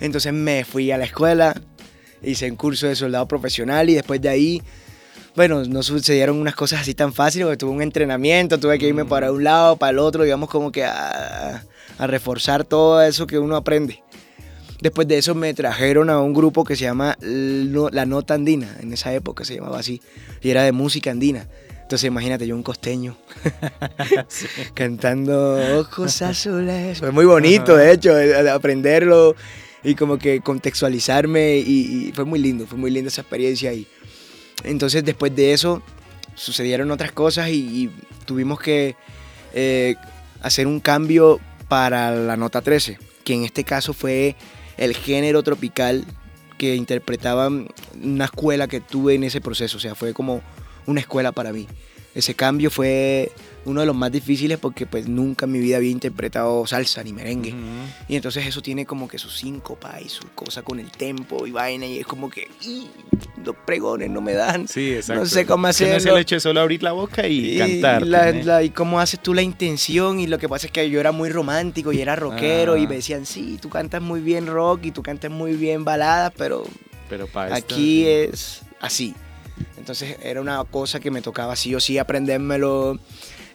Entonces 0.00 0.32
me 0.32 0.64
fui 0.64 0.90
a 0.90 0.98
la 0.98 1.04
escuela, 1.04 1.60
hice 2.22 2.50
un 2.50 2.56
curso 2.56 2.86
de 2.86 2.96
soldado 2.96 3.26
profesional 3.26 3.88
y 3.88 3.94
después 3.94 4.20
de 4.20 4.28
ahí 4.28 4.62
bueno, 5.34 5.64
no 5.64 5.82
sucedieron 5.82 6.36
unas 6.36 6.54
cosas 6.54 6.82
así 6.82 6.94
tan 6.94 7.12
fáciles, 7.12 7.46
porque 7.46 7.56
tuve 7.56 7.70
un 7.70 7.82
entrenamiento, 7.82 8.58
tuve 8.58 8.78
que 8.78 8.86
irme 8.86 9.04
para 9.04 9.32
un 9.32 9.44
lado, 9.44 9.76
para 9.76 9.90
el 9.90 9.98
otro, 9.98 10.24
digamos 10.24 10.48
como 10.48 10.70
que 10.70 10.84
a, 10.84 11.64
reforzar 11.98 12.64
todo 12.64 13.02
eso 13.02 13.26
que 13.26 13.38
uno 13.38 13.56
aprende. 13.56 14.02
Después 14.80 15.06
de 15.06 15.18
eso 15.18 15.34
me 15.34 15.54
trajeron 15.54 16.10
a 16.10 16.20
un 16.20 16.34
grupo 16.34 16.64
que 16.64 16.74
se 16.74 16.84
llama 16.84 17.16
La 17.20 18.04
Nota 18.04 18.34
Andina, 18.34 18.76
en 18.80 18.92
esa 18.92 19.14
época 19.14 19.44
se 19.44 19.54
llamaba 19.54 19.78
así, 19.78 20.02
y 20.40 20.50
era 20.50 20.64
de 20.64 20.72
música 20.72 21.10
andina. 21.10 21.46
Entonces 21.82 22.08
imagínate, 22.08 22.46
yo 22.46 22.56
un 22.56 22.62
costeño 22.62 23.16
cantando 24.74 25.78
Ojos 25.78 26.22
Azules. 26.22 26.98
Fue 26.98 27.12
muy 27.12 27.24
bonito, 27.24 27.76
de 27.76 27.92
hecho, 27.92 28.12
aprenderlo 28.52 29.36
y 29.84 29.94
como 29.94 30.18
que 30.18 30.40
contextualizarme 30.40 31.58
y, 31.58 32.12
fue 32.14 32.24
muy 32.24 32.38
lindo, 32.38 32.66
fue 32.66 32.78
muy 32.78 32.90
linda 32.90 33.08
esa 33.08 33.22
experiencia. 33.22 33.72
Y 33.72 33.86
entonces 34.64 35.04
después 35.04 35.34
de 35.34 35.52
eso 35.52 35.82
sucedieron 36.34 36.90
otras 36.90 37.12
cosas 37.12 37.50
y, 37.50 37.90
tuvimos 38.24 38.60
que 38.60 38.94
eh, 39.52 39.96
hacer 40.40 40.66
un 40.68 40.78
cambio 40.78 41.40
para 41.68 42.12
la 42.12 42.36
nota 42.36 42.62
13, 42.62 42.98
que 43.24 43.34
en 43.34 43.44
este 43.44 43.64
caso 43.64 43.92
fue 43.92 44.36
el 44.76 44.94
género 44.94 45.42
tropical 45.42 46.04
que 46.56 46.76
interpretaba 46.76 47.48
una 47.48 48.24
escuela 48.24 48.68
que 48.68 48.80
tuve 48.80 49.14
en 49.14 49.24
ese 49.24 49.40
proceso, 49.40 49.76
o 49.78 49.80
sea, 49.80 49.96
fue 49.96 50.14
como 50.14 50.40
una 50.86 51.00
escuela 51.00 51.32
para 51.32 51.52
mí. 51.52 51.66
Ese 52.14 52.34
cambio 52.34 52.70
fue 52.70 53.32
uno 53.64 53.80
de 53.80 53.86
los 53.86 53.94
más 53.94 54.10
difíciles 54.10 54.58
porque 54.58 54.86
pues 54.86 55.08
nunca 55.08 55.46
en 55.46 55.52
mi 55.52 55.60
vida 55.60 55.76
había 55.76 55.90
interpretado 55.90 56.66
salsa 56.66 57.02
ni 57.02 57.12
merengue. 57.12 57.54
Y 58.08 58.16
entonces 58.16 58.46
eso 58.46 58.60
tiene 58.60 58.84
como 58.84 59.08
que 59.08 59.18
su 59.18 59.30
síncopa 59.30 60.00
y 60.00 60.08
su 60.08 60.28
cosa 60.34 60.62
con 60.62 60.78
el 60.80 60.90
tempo 60.90 61.46
y 61.46 61.52
vaina 61.52 61.86
y 61.86 61.98
es 61.98 62.06
como 62.06 62.28
que 62.28 62.48
los 63.44 63.56
pregones 63.64 64.10
no 64.10 64.20
me 64.20 64.34
dan. 64.34 64.68
Sí, 64.68 64.92
exacto. 64.94 65.22
No 65.22 65.26
sé 65.28 65.46
cómo 65.46 65.66
hacerlo. 65.66 66.12
no 66.12 66.18
es 66.18 66.32
el 66.32 66.40
solo 66.40 66.60
abrir 66.60 66.82
la 66.82 66.92
boca 66.92 67.26
y, 67.26 67.58
cantar. 67.58 68.64
y 68.64 68.70
cómo 68.70 69.00
haces 69.00 69.20
tú 69.20 69.32
la 69.32 69.42
intención 69.42 70.20
y 70.20 70.26
lo 70.26 70.38
que 70.38 70.48
pasa 70.48 70.66
es 70.66 70.72
que 70.72 70.88
yo 70.90 71.00
era 71.00 71.12
muy 71.12 71.30
romántico 71.30 71.92
y 71.92 72.00
era 72.00 72.16
rockero 72.16 72.76
y 72.76 72.84
ah. 72.84 72.88
me 72.88 72.96
decían, 72.96 73.26
sí, 73.26 73.58
tú 73.60 73.68
cantas 73.68 74.02
muy 74.02 74.20
bien 74.20 74.46
rock 74.46 74.84
y 74.84 74.90
tú 74.90 75.02
cantas 75.02 75.30
muy 75.30 75.54
bien 75.54 75.84
baladas, 75.84 76.32
pero, 76.36 76.64
pero 77.08 77.28
aquí 77.34 78.06
es 78.06 78.62
así. 78.80 79.14
Entonces 79.82 80.16
era 80.22 80.40
una 80.40 80.62
cosa 80.62 81.00
que 81.00 81.10
me 81.10 81.22
tocaba 81.22 81.56
sí 81.56 81.74
o 81.74 81.80
sí 81.80 81.98
aprendérmelo 81.98 83.00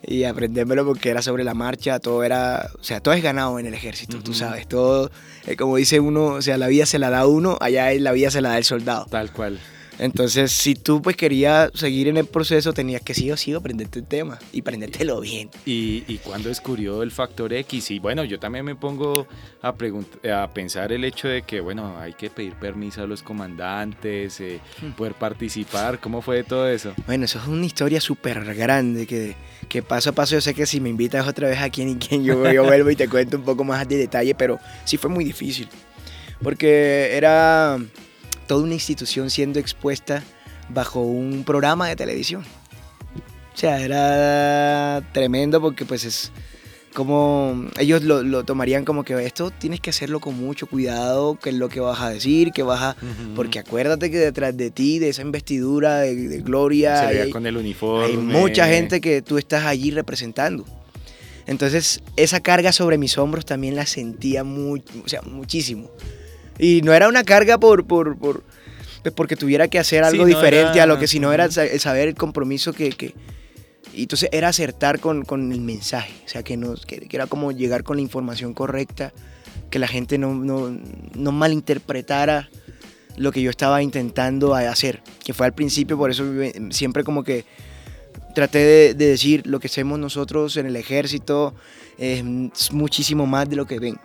y 0.05 0.25
aprendérmelo 0.25 0.85
porque 0.85 1.09
era 1.09 1.21
sobre 1.21 1.45
la 1.45 1.53
marcha, 1.53 2.01
todo 2.01 2.21
era, 2.21 2.69
o 2.77 2.83
sea, 2.83 2.99
todo 2.99 3.13
es 3.13 3.23
ganado 3.23 3.59
en 3.59 3.65
el 3.65 3.73
ejército, 3.73 4.21
tú 4.21 4.33
sabes, 4.33 4.67
todo, 4.67 5.09
eh, 5.45 5.55
como 5.55 5.77
dice 5.77 6.01
uno, 6.01 6.25
o 6.25 6.41
sea, 6.41 6.57
la 6.57 6.67
vida 6.67 6.85
se 6.85 6.99
la 6.99 7.09
da 7.09 7.25
uno, 7.25 7.57
allá 7.61 7.93
la 7.93 8.11
vida 8.11 8.29
se 8.29 8.41
la 8.41 8.49
da 8.49 8.57
el 8.57 8.65
soldado. 8.65 9.05
Tal 9.09 9.31
cual. 9.31 9.57
Entonces, 9.99 10.51
si 10.51 10.75
tú 10.75 11.01
pues 11.01 11.15
querías 11.15 11.71
seguir 11.73 12.07
en 12.07 12.17
el 12.17 12.25
proceso, 12.25 12.73
tenías 12.73 13.01
que 13.01 13.13
sí 13.13 13.31
o 13.31 13.37
sí 13.37 13.53
aprenderte 13.53 13.99
el 13.99 14.05
tema 14.05 14.37
y 14.53 14.61
aprendértelo 14.61 15.19
bien. 15.21 15.49
¿Y, 15.65 16.03
y 16.07 16.19
cuándo 16.23 16.49
descubrió 16.49 17.01
el 17.01 17.11
factor 17.11 17.51
X? 17.53 17.91
Y 17.91 17.99
bueno, 17.99 18.23
yo 18.23 18.39
también 18.39 18.65
me 18.65 18.75
pongo 18.75 19.27
a, 19.61 19.69
a 19.69 20.53
pensar 20.53 20.91
el 20.91 21.03
hecho 21.03 21.27
de 21.27 21.41
que, 21.41 21.61
bueno, 21.61 21.97
hay 21.99 22.13
que 22.13 22.29
pedir 22.29 22.53
permiso 22.53 23.01
a 23.01 23.07
los 23.07 23.23
comandantes, 23.23 24.39
eh, 24.39 24.59
hmm. 24.81 24.91
poder 24.91 25.13
participar. 25.15 25.99
¿Cómo 25.99 26.21
fue 26.21 26.43
todo 26.43 26.69
eso? 26.69 26.93
Bueno, 27.05 27.25
eso 27.25 27.39
es 27.39 27.47
una 27.47 27.65
historia 27.65 27.99
súper 27.99 28.43
grande 28.55 29.07
que, 29.07 29.35
que 29.67 29.81
paso 29.81 30.11
a 30.11 30.13
paso 30.13 30.35
yo 30.35 30.41
sé 30.41 30.53
que 30.53 30.65
si 30.65 30.79
me 30.79 30.89
invitas 30.89 31.27
otra 31.27 31.49
vez 31.49 31.59
a 31.59 31.69
quien 31.69 31.89
y 31.89 31.95
quien 31.95 32.23
yo, 32.23 32.51
yo 32.51 32.63
vuelvo 32.63 32.91
y 32.91 32.95
te 32.95 33.07
cuento 33.07 33.37
un 33.37 33.43
poco 33.43 33.63
más 33.63 33.87
de 33.87 33.97
detalle, 33.97 34.35
pero 34.35 34.59
sí 34.85 34.97
fue 34.97 35.09
muy 35.09 35.23
difícil. 35.23 35.67
Porque 36.41 37.15
era 37.17 37.79
toda 38.47 38.63
una 38.63 38.73
institución 38.73 39.29
siendo 39.29 39.59
expuesta 39.59 40.23
bajo 40.69 41.01
un 41.01 41.43
programa 41.43 41.87
de 41.87 41.95
televisión. 41.95 42.43
O 43.53 43.57
sea, 43.57 43.81
era 43.81 45.01
tremendo 45.13 45.59
porque 45.61 45.85
pues 45.85 46.05
es 46.05 46.31
como 46.93 47.67
ellos 47.77 48.01
lo, 48.03 48.43
tomarían 48.43 48.83
como 48.83 49.03
que 49.03 49.13
esto 49.23 49.51
tienes 49.51 49.79
que 49.79 49.91
hacerlo 49.91 50.19
con 50.19 50.35
mucho 50.35 50.65
cuidado, 50.65 51.37
que 51.39 51.49
es 51.49 51.55
lo 51.55 51.69
que 51.69 51.79
vas 51.79 52.01
a 52.01 52.09
decir, 52.09 52.51
que 52.51 52.63
vas 52.63 52.81
a... 52.81 52.95
Porque 53.35 53.59
acuérdate 53.59 54.09
que 54.09 54.17
detrás 54.17 54.57
de 54.57 54.71
ti, 54.71 54.97
de 54.97 55.09
esa 55.09 55.21
investidura 55.21 55.99
de, 55.99 56.41
gloria... 56.41 57.07
Se 57.07 57.29
con 57.29 57.45
el 57.45 57.57
uniforme. 57.57 58.07
Hay 58.07 58.17
mucha 58.17 58.67
gente 58.67 58.99
que 58.99 59.21
tú 59.21 59.37
estás 59.37 59.65
allí 59.65 59.91
representando. 59.91 60.65
Entonces, 61.45 62.01
esa 62.15 62.39
carga 62.39 62.71
sobre 62.71 62.97
mis 62.97 63.17
hombros 63.17 63.45
también 63.45 63.75
la 63.75 63.85
sentía 63.85 64.43
muy, 64.43 64.83
o 65.05 65.07
sea, 65.07 65.21
muchísimo. 65.21 65.91
Y 66.59 66.81
no 66.81 66.93
era 66.93 67.07
una 67.07 67.23
carga 67.23 67.57
por, 67.57 67.85
por, 67.85 68.17
por 68.17 68.43
pues 69.01 69.13
porque 69.13 69.35
tuviera 69.35 69.67
que 69.67 69.79
hacer 69.79 70.03
algo 70.03 70.25
diferente 70.25 70.81
a 70.81 70.85
lo 70.85 70.99
que 70.99 71.07
si 71.07 71.19
no 71.19 71.31
era 71.31 71.49
saber 71.49 72.09
el 72.09 72.15
compromiso 72.15 72.73
que, 72.73 72.89
que... 72.89 73.13
Y 73.93 74.03
entonces 74.03 74.29
era 74.31 74.49
acertar 74.49 74.99
con, 74.99 75.23
con, 75.23 75.51
el 75.51 75.61
mensaje, 75.61 76.13
o 76.25 76.29
sea, 76.29 76.43
que, 76.43 76.57
nos, 76.57 76.85
que, 76.85 77.07
era 77.09 77.25
como 77.25 77.51
llegar 77.51 77.83
con 77.83 77.97
la 77.97 78.01
información 78.01 78.53
correcta, 78.53 79.13
que 79.69 79.79
la 79.79 79.87
gente 79.87 80.17
no, 80.17 80.35
no, 80.35 80.77
no 81.15 81.31
malinterpretara 81.31 82.49
lo 83.15 83.31
que 83.31 83.41
yo 83.41 83.49
estaba 83.49 83.81
intentando 83.81 84.53
hacer, 84.53 85.01
que 85.23 85.33
fue 85.33 85.45
al 85.45 85.53
principio, 85.53 85.97
por 85.97 86.11
eso 86.11 86.25
siempre 86.69 87.03
como 87.03 87.23
que 87.23 87.45
traté 88.35 88.59
de, 88.59 88.93
de, 88.93 89.07
decir 89.07 89.47
lo 89.47 89.59
que 89.59 89.67
hacemos 89.67 89.97
nosotros 89.97 90.57
en 90.57 90.67
el 90.67 90.75
ejército 90.75 91.55
es 91.97 92.23
muchísimo 92.71 93.25
más 93.25 93.49
de 93.49 93.55
lo 93.55 93.65
que 93.65 93.79
ven. 93.79 93.97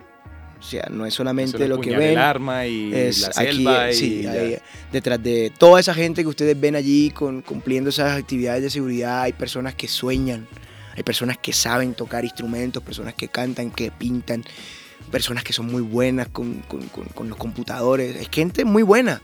O 0.63 0.65
sea, 0.65 0.87
no 0.89 1.05
es 1.05 1.13
solamente 1.13 1.67
lo 1.67 1.81
que 1.81 1.95
ven. 1.95 2.11
El 2.11 2.17
arma 2.17 2.65
y 2.65 2.93
es 2.93 3.19
la 3.19 3.33
selva 3.33 3.91
sí, 3.91 4.25
detrás 4.93 5.21
de 5.21 5.51
toda 5.57 5.81
esa 5.81 5.93
gente 5.93 6.21
que 6.21 6.29
ustedes 6.29 6.57
ven 6.59 6.77
allí 6.77 7.09
con, 7.09 7.41
cumpliendo 7.41 7.89
esas 7.89 8.17
actividades 8.17 8.63
de 8.63 8.69
seguridad, 8.69 9.23
hay 9.23 9.33
personas 9.33 9.75
que 9.75 9.89
sueñan, 9.89 10.47
hay 10.95 11.03
personas 11.03 11.37
que 11.37 11.51
saben 11.51 11.93
tocar 11.93 12.23
instrumentos, 12.23 12.81
personas 12.81 13.13
que 13.13 13.27
cantan, 13.27 13.71
que 13.71 13.91
pintan, 13.91 14.45
personas 15.11 15.43
que 15.43 15.51
son 15.51 15.69
muy 15.69 15.81
buenas 15.81 16.29
con, 16.29 16.61
con, 16.61 16.81
con, 16.87 17.27
los 17.27 17.37
computadores. 17.37 18.15
Es 18.15 18.29
gente 18.31 18.63
muy 18.63 18.83
buena. 18.83 19.21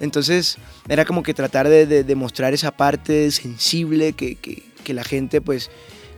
Entonces 0.00 0.58
era 0.88 1.04
como 1.04 1.22
que 1.22 1.34
tratar 1.34 1.68
de, 1.68 1.86
de, 1.86 2.14
mostrar 2.16 2.52
esa 2.52 2.72
parte 2.72 3.30
sensible 3.30 4.12
que, 4.14 4.34
que, 4.34 4.64
que 4.82 4.92
la 4.92 5.04
gente 5.04 5.40
pues 5.40 5.70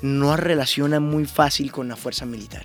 no 0.02 0.36
relaciona 0.36 1.00
muy 1.00 1.24
fácil 1.24 1.72
con 1.72 1.88
la 1.88 1.96
fuerza 1.96 2.26
militar. 2.26 2.62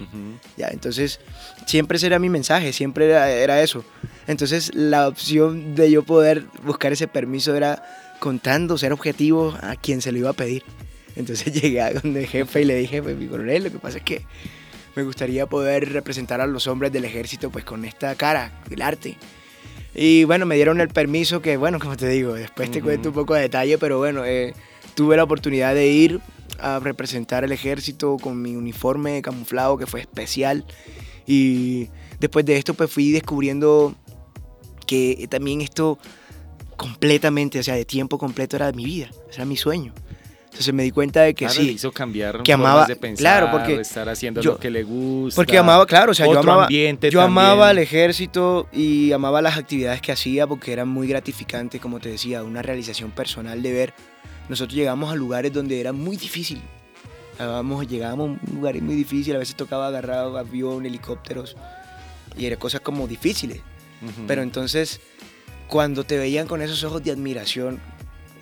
¿ya? 0.58 0.68
Entonces, 0.68 1.20
siempre 1.66 1.98
ese 1.98 2.08
era 2.08 2.20
mi 2.20 2.30
mensaje, 2.30 2.74
siempre 2.74 3.10
era, 3.10 3.62
eso. 3.62 3.84
Entonces, 4.28 4.72
la 4.74 5.08
opción 5.08 5.76
de 5.76 5.92
yo 5.92 6.04
poder 6.04 6.46
buscar 6.64 6.92
ese 6.92 7.08
permiso 7.08 7.56
era 7.56 7.84
contando, 8.20 8.78
ser 8.78 8.94
objetivo 8.94 9.58
a 9.62 9.76
quien 9.76 10.02
se 10.02 10.12
lo 10.12 10.20
iba 10.20 10.30
a 10.30 10.34
pedir. 10.34 10.64
Entonces 11.16 11.54
llegué 11.62 11.82
a 11.82 11.94
donde 11.94 12.22
el 12.22 12.28
jefe 12.28 12.62
y 12.62 12.66
le 12.66 12.76
dije, 12.76 13.02
pues 13.02 13.18
mi 13.18 13.28
coronel, 13.28 13.64
lo 13.66 13.72
que 13.72 13.80
pasa 13.80 13.98
es 13.98 14.04
que 14.04 14.26
me 14.96 15.04
gustaría 15.04 15.46
poder 15.46 15.92
representar 15.92 16.42
a 16.42 16.48
los 16.48 16.68
hombres 16.68 16.92
del 16.92 17.06
ejército 17.06 17.50
pues 17.50 17.66
con 17.66 17.86
esta 17.86 18.16
cara, 18.16 18.52
el 18.70 18.82
arte. 18.82 19.18
Y 19.94 20.24
bueno, 20.24 20.46
me 20.46 20.56
dieron 20.56 20.80
el 20.80 20.88
permiso 20.88 21.42
que, 21.42 21.58
bueno, 21.58 21.80
como 21.80 21.98
te 21.98 22.08
digo, 22.08 22.34
después 22.34 22.72
te 22.72 22.82
cuento 22.82 23.10
un 23.10 23.16
poco 23.16 23.34
de 23.34 23.42
detalle, 23.42 23.78
pero 23.78 23.98
bueno, 23.98 24.24
eh, 24.26 24.54
tuve 24.96 25.18
la 25.18 25.24
oportunidad 25.24 25.76
de 25.76 25.88
ir 25.88 26.22
a 26.62 26.80
representar 26.80 27.44
el 27.44 27.52
ejército 27.52 28.18
con 28.18 28.42
mi 28.42 28.56
uniforme 28.56 29.22
camuflado 29.22 29.78
que 29.78 29.88
fue 29.88 30.02
especial. 30.02 30.66
Y 31.26 31.90
después 32.20 32.46
de 32.46 32.58
esto 32.58 32.74
pues 32.74 32.92
fui 32.92 33.12
descubriendo 33.12 33.96
que 34.86 35.28
también 35.30 35.62
esto 35.62 35.98
completamente, 36.78 37.60
o 37.60 37.64
sea, 37.64 37.76
de 37.76 37.86
tiempo 37.86 38.18
completo 38.18 38.56
era 38.56 38.72
mi 38.72 38.86
vida, 38.86 39.10
era 39.34 39.46
mi 39.46 39.56
sueño. 39.56 39.94
Entonces 40.46 40.74
me 40.74 40.84
di 40.84 40.92
cuenta 40.92 41.22
de 41.22 41.34
que 41.34 41.48
sí. 41.48 41.70
hizo 41.70 41.94
cambiar 41.94 42.44
que 42.44 42.52
amaba, 42.52 42.86
de 42.86 42.98
pensar, 42.98 43.22
claro, 43.22 43.52
porque 43.52 43.80
estar 43.80 44.10
haciendo 44.10 44.42
lo 44.44 44.58
que 44.58 44.70
le 44.70 44.84
gusta. 44.84 45.38
Porque 45.38 45.58
amaba, 45.58 45.86
claro, 45.86 46.12
o 46.12 46.14
sea, 46.14 46.26
yo 46.26 46.40
amaba, 46.40 46.68
yo 46.70 47.22
amaba 47.22 47.72
el 47.72 47.78
ejército 47.78 48.68
y 48.74 49.14
amaba 49.14 49.42
las 49.42 49.58
actividades 49.58 50.02
que 50.02 50.12
hacía 50.12 50.46
porque 50.48 50.74
eran 50.74 50.90
muy 50.90 51.08
gratificantes, 51.08 51.80
como 51.80 52.02
te 52.02 52.10
decía, 52.10 52.44
una 52.44 52.62
realización 52.62 53.12
personal 53.12 53.62
de 53.62 53.72
ver 53.72 53.94
nosotros 54.50 54.76
llegamos 54.76 55.12
a 55.12 55.16
lugares 55.16 55.54
donde 55.54 55.80
era 55.80 55.94
muy 55.94 56.18
difícil. 56.18 56.62
llegábamos 57.38 58.38
a 58.40 58.52
lugares 58.54 58.82
muy 58.82 58.96
difíciles, 58.96 59.36
a 59.36 59.40
veces 59.40 59.56
tocaba 59.56 59.88
agarrar 59.88 60.36
avión, 60.38 60.86
helicópteros, 60.86 61.56
y 62.38 62.46
eran 62.46 62.60
cosas 62.60 62.82
como 62.82 63.08
difíciles. 63.08 63.62
Pero 64.28 64.42
entonces, 64.42 65.00
cuando 65.68 66.04
te 66.04 66.18
veían 66.18 66.48
con 66.48 66.62
esos 66.62 66.84
ojos 66.84 67.04
de 67.04 67.12
admiración, 67.12 67.80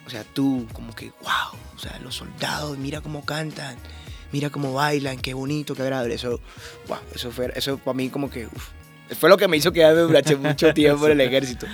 o 0.08 0.10
sea, 0.10 0.24
tú 0.24 0.66
como 0.74 0.96
que, 0.96 1.12
wow, 1.22 1.60
o 1.76 1.80
sea, 1.80 2.00
los 2.00 2.16
soldados, 2.16 2.78
mira 2.78 3.02
cómo 3.02 3.26
cantan, 3.26 3.76
mira 4.32 4.50
cómo 4.50 4.74
bailan, 4.74 5.20
qué 5.20 5.34
bonito, 5.34 5.76
qué 5.76 5.84
agradable. 5.84 6.16
Eso, 6.16 6.40
wow, 6.88 6.98
eso 7.14 7.32
fue, 7.32 7.52
eso 7.56 7.78
para 7.78 7.96
mí 7.96 8.10
como 8.10 8.30
que, 8.30 8.48
fue 9.20 9.30
lo 9.30 9.38
que 9.38 9.48
me 9.48 9.58
hizo 9.58 9.72
quedarme 9.72 10.02
durante 10.02 10.36
mucho 10.36 10.74
tiempo 10.74 11.06
en 11.06 11.14
el 11.14 11.22
ejército. 11.22 11.68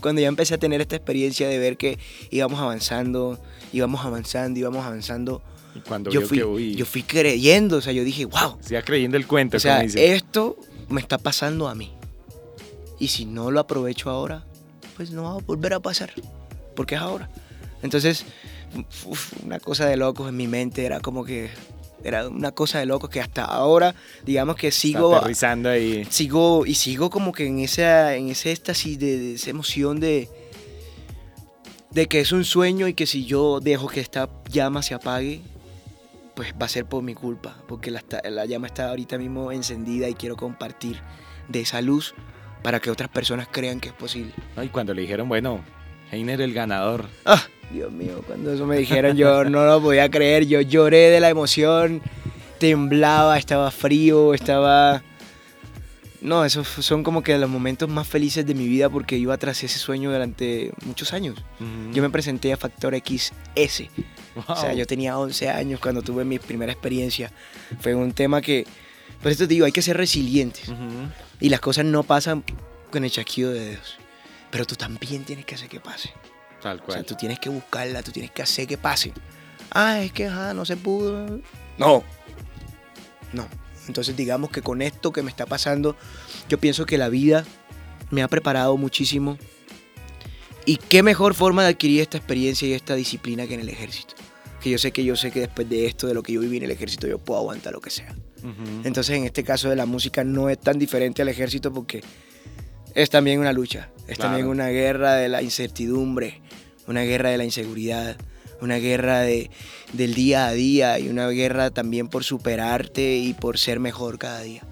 Cuando 0.00 0.20
ya 0.20 0.28
empecé 0.28 0.54
a 0.54 0.58
tener 0.58 0.80
esta 0.80 0.96
experiencia 0.96 1.48
de 1.48 1.58
ver 1.58 1.76
que 1.76 1.98
íbamos 2.30 2.60
avanzando, 2.60 3.38
íbamos 3.72 4.04
avanzando, 4.04 4.58
íbamos 4.58 4.84
avanzando. 4.84 5.42
Cuando 5.86 6.10
yo 6.10 6.22
fui, 6.22 6.74
yo 6.74 6.86
fui 6.86 7.02
creyendo, 7.02 7.76
o 7.76 7.80
sea, 7.80 7.92
yo 7.92 8.04
dije, 8.04 8.24
wow. 8.24 8.58
Ya 8.68 8.82
creyendo 8.82 9.16
el 9.16 9.26
cuento. 9.26 9.56
O 9.56 9.60
sea, 9.60 9.82
esto 9.82 10.56
me 10.88 11.00
está 11.00 11.18
pasando 11.18 11.68
a 11.68 11.74
mí. 11.74 11.92
Y 12.98 13.08
si 13.08 13.26
no 13.26 13.50
lo 13.50 13.60
aprovecho 13.60 14.08
ahora, 14.08 14.46
pues 14.96 15.10
no 15.10 15.24
va 15.24 15.32
a 15.32 15.44
volver 15.44 15.74
a 15.74 15.80
pasar, 15.80 16.12
porque 16.74 16.94
es 16.94 17.00
ahora. 17.00 17.28
Entonces, 17.82 18.24
una 19.44 19.60
cosa 19.60 19.86
de 19.86 19.96
locos 19.96 20.28
en 20.28 20.36
mi 20.36 20.48
mente 20.48 20.84
era 20.86 21.00
como 21.00 21.24
que 21.24 21.50
era 22.06 22.28
una 22.28 22.52
cosa 22.52 22.78
de 22.78 22.86
locos 22.86 23.10
que 23.10 23.20
hasta 23.20 23.44
ahora, 23.44 23.94
digamos 24.24 24.56
que 24.56 24.70
sigo 24.70 25.16
aterrizando 25.16 25.70
ahí. 25.70 26.06
Sigo 26.08 26.64
y 26.66 26.74
sigo 26.74 27.10
como 27.10 27.32
que 27.32 27.46
en 27.46 27.58
esa 27.58 28.14
en 28.14 28.28
ese 28.28 28.52
éxtasis 28.52 28.98
de 28.98 29.34
esa 29.34 29.50
emoción 29.50 30.00
de 30.00 30.28
de 31.90 32.06
que 32.06 32.20
es 32.20 32.32
un 32.32 32.44
sueño 32.44 32.88
y 32.88 32.94
que 32.94 33.06
si 33.06 33.24
yo 33.24 33.60
dejo 33.60 33.88
que 33.88 34.00
esta 34.00 34.28
llama 34.50 34.82
se 34.82 34.94
apague, 34.94 35.40
pues 36.34 36.52
va 36.60 36.66
a 36.66 36.68
ser 36.68 36.84
por 36.84 37.02
mi 37.02 37.14
culpa, 37.14 37.56
porque 37.66 37.90
la, 37.90 38.04
la 38.30 38.44
llama 38.44 38.66
está 38.66 38.90
ahorita 38.90 39.16
mismo 39.16 39.50
encendida 39.50 40.08
y 40.08 40.14
quiero 40.14 40.36
compartir 40.36 41.00
de 41.48 41.60
esa 41.60 41.80
luz 41.80 42.14
para 42.62 42.80
que 42.80 42.90
otras 42.90 43.08
personas 43.08 43.48
crean 43.50 43.80
que 43.80 43.88
es 43.88 43.94
posible. 43.94 44.34
Y 44.62 44.68
cuando 44.68 44.92
le 44.92 45.02
dijeron, 45.02 45.28
bueno, 45.28 45.64
Heiner 46.10 46.40
el 46.40 46.52
ganador. 46.52 47.06
Ah, 47.24 47.42
Dios 47.72 47.92
mío, 47.92 48.22
cuando 48.26 48.52
eso 48.52 48.66
me 48.66 48.76
dijeron 48.76 49.16
yo 49.16 49.44
no 49.50 49.64
lo 49.66 49.80
podía 49.80 50.10
creer, 50.10 50.46
yo 50.46 50.60
lloré 50.60 51.10
de 51.10 51.20
la 51.20 51.28
emoción, 51.28 52.00
temblaba, 52.58 53.38
estaba 53.38 53.70
frío, 53.70 54.34
estaba... 54.34 55.02
No, 56.22 56.44
esos 56.44 56.66
son 56.66 57.04
como 57.04 57.22
que 57.22 57.38
los 57.38 57.48
momentos 57.48 57.88
más 57.88 58.08
felices 58.08 58.44
de 58.44 58.54
mi 58.54 58.66
vida 58.66 58.88
porque 58.88 59.16
iba 59.16 59.36
tras 59.36 59.62
ese 59.62 59.78
sueño 59.78 60.10
durante 60.10 60.72
muchos 60.84 61.12
años. 61.12 61.36
Yo 61.92 62.02
me 62.02 62.10
presenté 62.10 62.52
a 62.52 62.56
Factor 62.56 62.96
XS. 62.96 63.84
O 64.48 64.56
sea, 64.56 64.72
yo 64.72 64.86
tenía 64.86 65.18
11 65.18 65.50
años 65.50 65.78
cuando 65.78 66.02
tuve 66.02 66.24
mi 66.24 66.38
primera 66.40 66.72
experiencia. 66.72 67.30
Fue 67.80 67.94
un 67.94 68.12
tema 68.12 68.40
que, 68.40 68.66
por 69.22 69.30
eso 69.30 69.44
te 69.44 69.48
digo, 69.48 69.66
hay 69.66 69.72
que 69.72 69.82
ser 69.82 69.96
resilientes. 69.98 70.72
Y 71.38 71.48
las 71.48 71.60
cosas 71.60 71.84
no 71.84 72.02
pasan 72.02 72.42
con 72.90 73.04
el 73.04 73.10
chasquido 73.10 73.52
de 73.52 73.60
dedos. 73.60 73.96
Pero 74.50 74.64
tú 74.64 74.74
también 74.74 75.22
tienes 75.24 75.44
que 75.44 75.54
hacer 75.54 75.68
que 75.68 75.80
pase. 75.80 76.10
Tal 76.66 76.80
cual. 76.80 76.90
O 76.90 76.92
sea, 76.94 77.02
tú 77.04 77.14
tienes 77.14 77.38
que 77.38 77.48
buscarla, 77.48 78.02
tú 78.02 78.10
tienes 78.10 78.32
que 78.32 78.42
hacer 78.42 78.66
que 78.66 78.76
pase. 78.76 79.12
Ah, 79.70 80.02
es 80.02 80.10
que 80.10 80.28
no 80.28 80.64
se 80.64 80.76
pudo. 80.76 81.40
No. 81.78 82.02
No. 83.32 83.46
Entonces 83.86 84.16
digamos 84.16 84.50
que 84.50 84.62
con 84.62 84.82
esto 84.82 85.12
que 85.12 85.22
me 85.22 85.30
está 85.30 85.46
pasando, 85.46 85.94
yo 86.48 86.58
pienso 86.58 86.84
que 86.84 86.98
la 86.98 87.08
vida 87.08 87.44
me 88.10 88.24
ha 88.24 88.26
preparado 88.26 88.76
muchísimo. 88.76 89.38
Y 90.64 90.78
qué 90.78 91.04
mejor 91.04 91.34
forma 91.34 91.62
de 91.62 91.68
adquirir 91.68 92.00
esta 92.00 92.16
experiencia 92.16 92.66
y 92.66 92.72
esta 92.72 92.96
disciplina 92.96 93.46
que 93.46 93.54
en 93.54 93.60
el 93.60 93.68
ejército. 93.68 94.16
Que 94.60 94.70
yo 94.70 94.78
sé 94.78 94.90
que 94.90 95.04
yo 95.04 95.14
sé 95.14 95.30
que 95.30 95.38
después 95.38 95.68
de 95.68 95.86
esto, 95.86 96.08
de 96.08 96.14
lo 96.14 96.24
que 96.24 96.32
yo 96.32 96.40
viví 96.40 96.56
en 96.56 96.64
el 96.64 96.72
ejército, 96.72 97.06
yo 97.06 97.20
puedo 97.20 97.38
aguantar 97.38 97.74
lo 97.74 97.80
que 97.80 97.90
sea. 97.90 98.12
Entonces 98.82 99.16
en 99.16 99.22
este 99.22 99.44
caso 99.44 99.70
de 99.70 99.76
la 99.76 99.86
música 99.86 100.24
no 100.24 100.48
es 100.50 100.58
tan 100.58 100.80
diferente 100.80 101.22
al 101.22 101.28
ejército 101.28 101.72
porque 101.72 102.02
es 102.96 103.10
también 103.10 103.40
una 103.40 103.52
lucha, 103.52 103.90
es 104.08 104.16
también 104.16 104.46
una 104.46 104.68
guerra 104.68 105.14
de 105.16 105.28
la 105.28 105.42
incertidumbre, 105.42 106.40
una 106.86 107.02
guerra 107.02 107.28
de 107.28 107.36
la 107.36 107.44
inseguridad, 107.44 108.16
una 108.62 108.76
guerra 108.76 109.20
de, 109.20 109.50
del 109.92 110.14
día 110.14 110.46
a 110.46 110.52
día 110.52 110.98
y 110.98 111.10
una 111.10 111.28
guerra 111.28 111.70
también 111.70 112.08
por 112.08 112.24
superarte 112.24 113.16
y 113.16 113.34
por 113.34 113.58
ser 113.58 113.80
mejor 113.80 114.18
cada 114.18 114.40
día. 114.40 114.62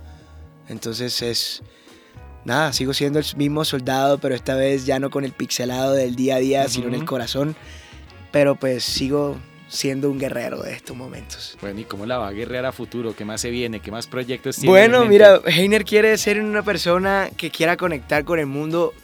Entonces 0.71 1.21
es, 1.21 1.62
nada, 2.47 2.73
sigo 2.73 2.95
siendo 2.95 3.19
el 3.19 3.26
mismo 3.37 3.62
soldado, 3.66 4.16
pero 4.16 4.35
esta 4.35 4.54
vez 4.54 4.87
ya 4.87 4.99
no 4.99 5.11
con 5.11 5.26
el 5.26 5.33
pixelado 5.33 5.93
del 5.93 6.16
día 6.16 6.37
a 6.37 6.38
día, 6.38 6.69
sino 6.69 6.88
en 6.88 6.95
el 6.95 7.04
corazón. 7.04 7.54
Pero 8.33 8.54
pues 8.59 8.85
sigo 8.85 9.37
siendo 9.75 10.11
un 10.11 10.19
guerrero 10.19 10.62
de 10.62 10.73
estos 10.73 10.97
momentos. 10.97 11.59
Bueno, 11.61 11.81
¿y 11.81 11.85
cómo 11.85 12.07
la 12.07 12.19
va 12.19 12.28
a 12.28 12.33
guerrear 12.33 12.64
a 12.64 12.73
futuro? 12.73 13.14
¿Qué 13.14 13.25
más 13.25 13.40
se 13.40 13.50
viene? 13.50 13.81
¿Qué 13.81 13.90
más 13.90 14.07
proyectos 14.07 14.57
tiene? 14.57 14.71
Bueno, 14.71 15.04
mira, 15.04 15.40
Heiner 15.47 15.85
quiere 15.85 16.16
ser 16.16 16.40
una 16.40 16.62
persona 16.62 17.31
que 17.37 17.50
quiera 17.50 17.76
conectar 17.76 18.25
con 18.25 18.38
el 18.38 18.47
mundo 18.47 18.95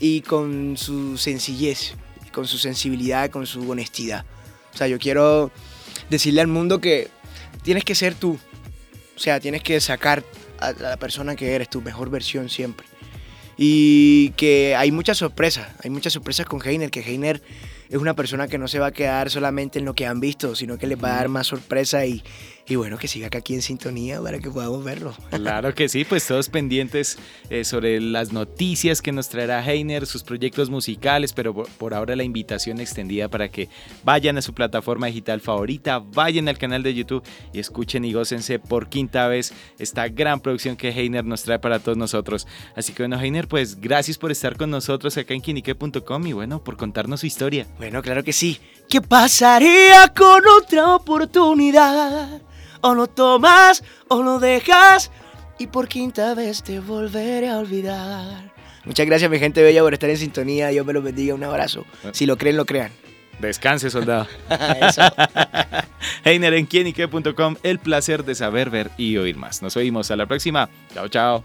y 0.00 0.22
con 0.22 0.76
su 0.76 1.16
sencillez 1.18 1.94
con 2.36 2.46
su 2.46 2.58
sensibilidad, 2.58 3.30
con 3.30 3.46
su 3.46 3.70
honestidad. 3.70 4.26
O 4.74 4.76
sea, 4.76 4.86
yo 4.88 4.98
quiero 4.98 5.50
decirle 6.10 6.42
al 6.42 6.48
mundo 6.48 6.82
que 6.82 7.08
tienes 7.62 7.82
que 7.82 7.94
ser 7.94 8.14
tú. 8.14 8.38
O 9.16 9.18
sea, 9.18 9.40
tienes 9.40 9.62
que 9.62 9.80
sacar 9.80 10.22
a 10.60 10.72
la 10.72 10.98
persona 10.98 11.34
que 11.34 11.54
eres, 11.54 11.70
tu 11.70 11.80
mejor 11.80 12.10
versión 12.10 12.50
siempre. 12.50 12.86
Y 13.56 14.32
que 14.36 14.76
hay 14.76 14.92
muchas 14.92 15.16
sorpresas, 15.16 15.66
hay 15.82 15.88
muchas 15.88 16.12
sorpresas 16.12 16.44
con 16.44 16.60
Heiner, 16.62 16.90
que 16.90 17.00
Heiner 17.00 17.40
es 17.88 17.96
una 17.96 18.14
persona 18.14 18.48
que 18.48 18.58
no 18.58 18.68
se 18.68 18.78
va 18.78 18.86
a 18.86 18.92
quedar 18.92 19.30
solamente 19.30 19.78
en 19.78 19.84
lo 19.84 19.94
que 19.94 20.06
han 20.06 20.20
visto, 20.20 20.54
sino 20.54 20.78
que 20.78 20.86
les 20.86 21.02
va 21.02 21.12
a 21.12 21.16
dar 21.16 21.28
más 21.28 21.46
sorpresa 21.46 22.04
y, 22.06 22.22
y 22.68 22.74
bueno, 22.76 22.98
que 22.98 23.06
siga 23.06 23.28
acá 23.28 23.38
aquí 23.38 23.54
en 23.54 23.62
sintonía 23.62 24.20
para 24.20 24.38
que 24.38 24.50
podamos 24.50 24.84
verlo. 24.84 25.14
Claro 25.46 25.74
que 25.74 25.88
sí, 25.88 26.04
pues 26.04 26.26
todos 26.26 26.48
pendientes 26.48 27.18
eh, 27.50 27.64
sobre 27.64 28.00
las 28.00 28.32
noticias 28.32 29.00
que 29.00 29.12
nos 29.12 29.28
traerá 29.28 29.64
Heiner, 29.64 30.06
sus 30.06 30.24
proyectos 30.24 30.70
musicales, 30.70 31.32
pero 31.32 31.54
por, 31.54 31.94
ahora 31.94 32.16
la 32.16 32.24
invitación 32.24 32.80
extendida 32.80 33.28
para 33.28 33.48
que 33.48 33.68
vayan 34.02 34.38
a 34.38 34.42
su 34.42 34.54
plataforma 34.54 35.06
digital 35.06 35.40
favorita, 35.40 35.98
vayan 35.98 36.48
al 36.48 36.58
canal 36.58 36.82
de 36.82 36.94
YouTube 36.94 37.22
y 37.52 37.60
escuchen 37.60 38.04
y 38.04 38.12
gócense 38.12 38.58
por 38.58 38.88
quinta 38.88 39.28
vez 39.28 39.52
esta 39.78 40.08
gran 40.08 40.40
producción 40.40 40.76
que 40.76 40.88
Heiner 40.88 41.24
nos 41.24 41.44
trae 41.44 41.60
para 41.60 41.78
todos 41.78 41.96
nosotros. 41.96 42.48
Así 42.74 42.92
que 42.92 43.04
bueno, 43.04 43.20
Heiner, 43.20 43.46
pues 43.46 43.80
gracias 43.80 44.18
por 44.18 44.32
estar 44.32 44.56
con 44.56 44.70
nosotros 44.70 45.16
acá 45.16 45.34
en 45.34 45.42
quinique.com 45.42 46.26
y 46.26 46.32
bueno, 46.32 46.64
por 46.64 46.76
contarnos 46.76 47.20
su 47.20 47.26
historia. 47.26 47.66
Bueno, 47.78 48.02
claro 48.02 48.24
que 48.24 48.32
sí. 48.32 48.58
¿Qué 48.88 49.00
pasaría 49.00 50.12
con 50.14 50.42
otra 50.46 50.94
oportunidad? 50.94 52.35
O 52.80 52.94
lo 52.94 53.06
tomas 53.06 53.82
o 54.08 54.22
lo 54.22 54.38
dejas 54.38 55.10
y 55.58 55.68
por 55.68 55.88
quinta 55.88 56.34
vez 56.34 56.62
te 56.62 56.80
volveré 56.80 57.48
a 57.48 57.58
olvidar. 57.58 58.52
Muchas 58.84 59.06
gracias 59.06 59.30
mi 59.30 59.38
gente 59.38 59.62
bella 59.62 59.82
por 59.82 59.92
estar 59.94 60.08
en 60.08 60.16
sintonía. 60.16 60.68
Dios 60.68 60.86
me 60.86 60.92
los 60.92 61.02
bendiga. 61.02 61.34
Un 61.34 61.44
abrazo. 61.44 61.84
Si 62.12 62.24
lo 62.24 62.36
creen, 62.36 62.56
lo 62.56 62.64
crean. 62.64 62.92
Descanse, 63.40 63.90
soldado. 63.90 64.26
Heiner 66.24 66.54
en 66.54 66.66
quienique.com, 66.66 67.56
el 67.62 67.78
placer 67.78 68.24
de 68.24 68.34
saber, 68.34 68.70
ver 68.70 68.90
y 68.96 69.16
oír 69.16 69.36
más. 69.36 69.62
Nos 69.62 69.76
oímos 69.76 70.10
a 70.10 70.16
la 70.16 70.26
próxima. 70.26 70.68
Chao, 70.94 71.08
chao. 71.08 71.42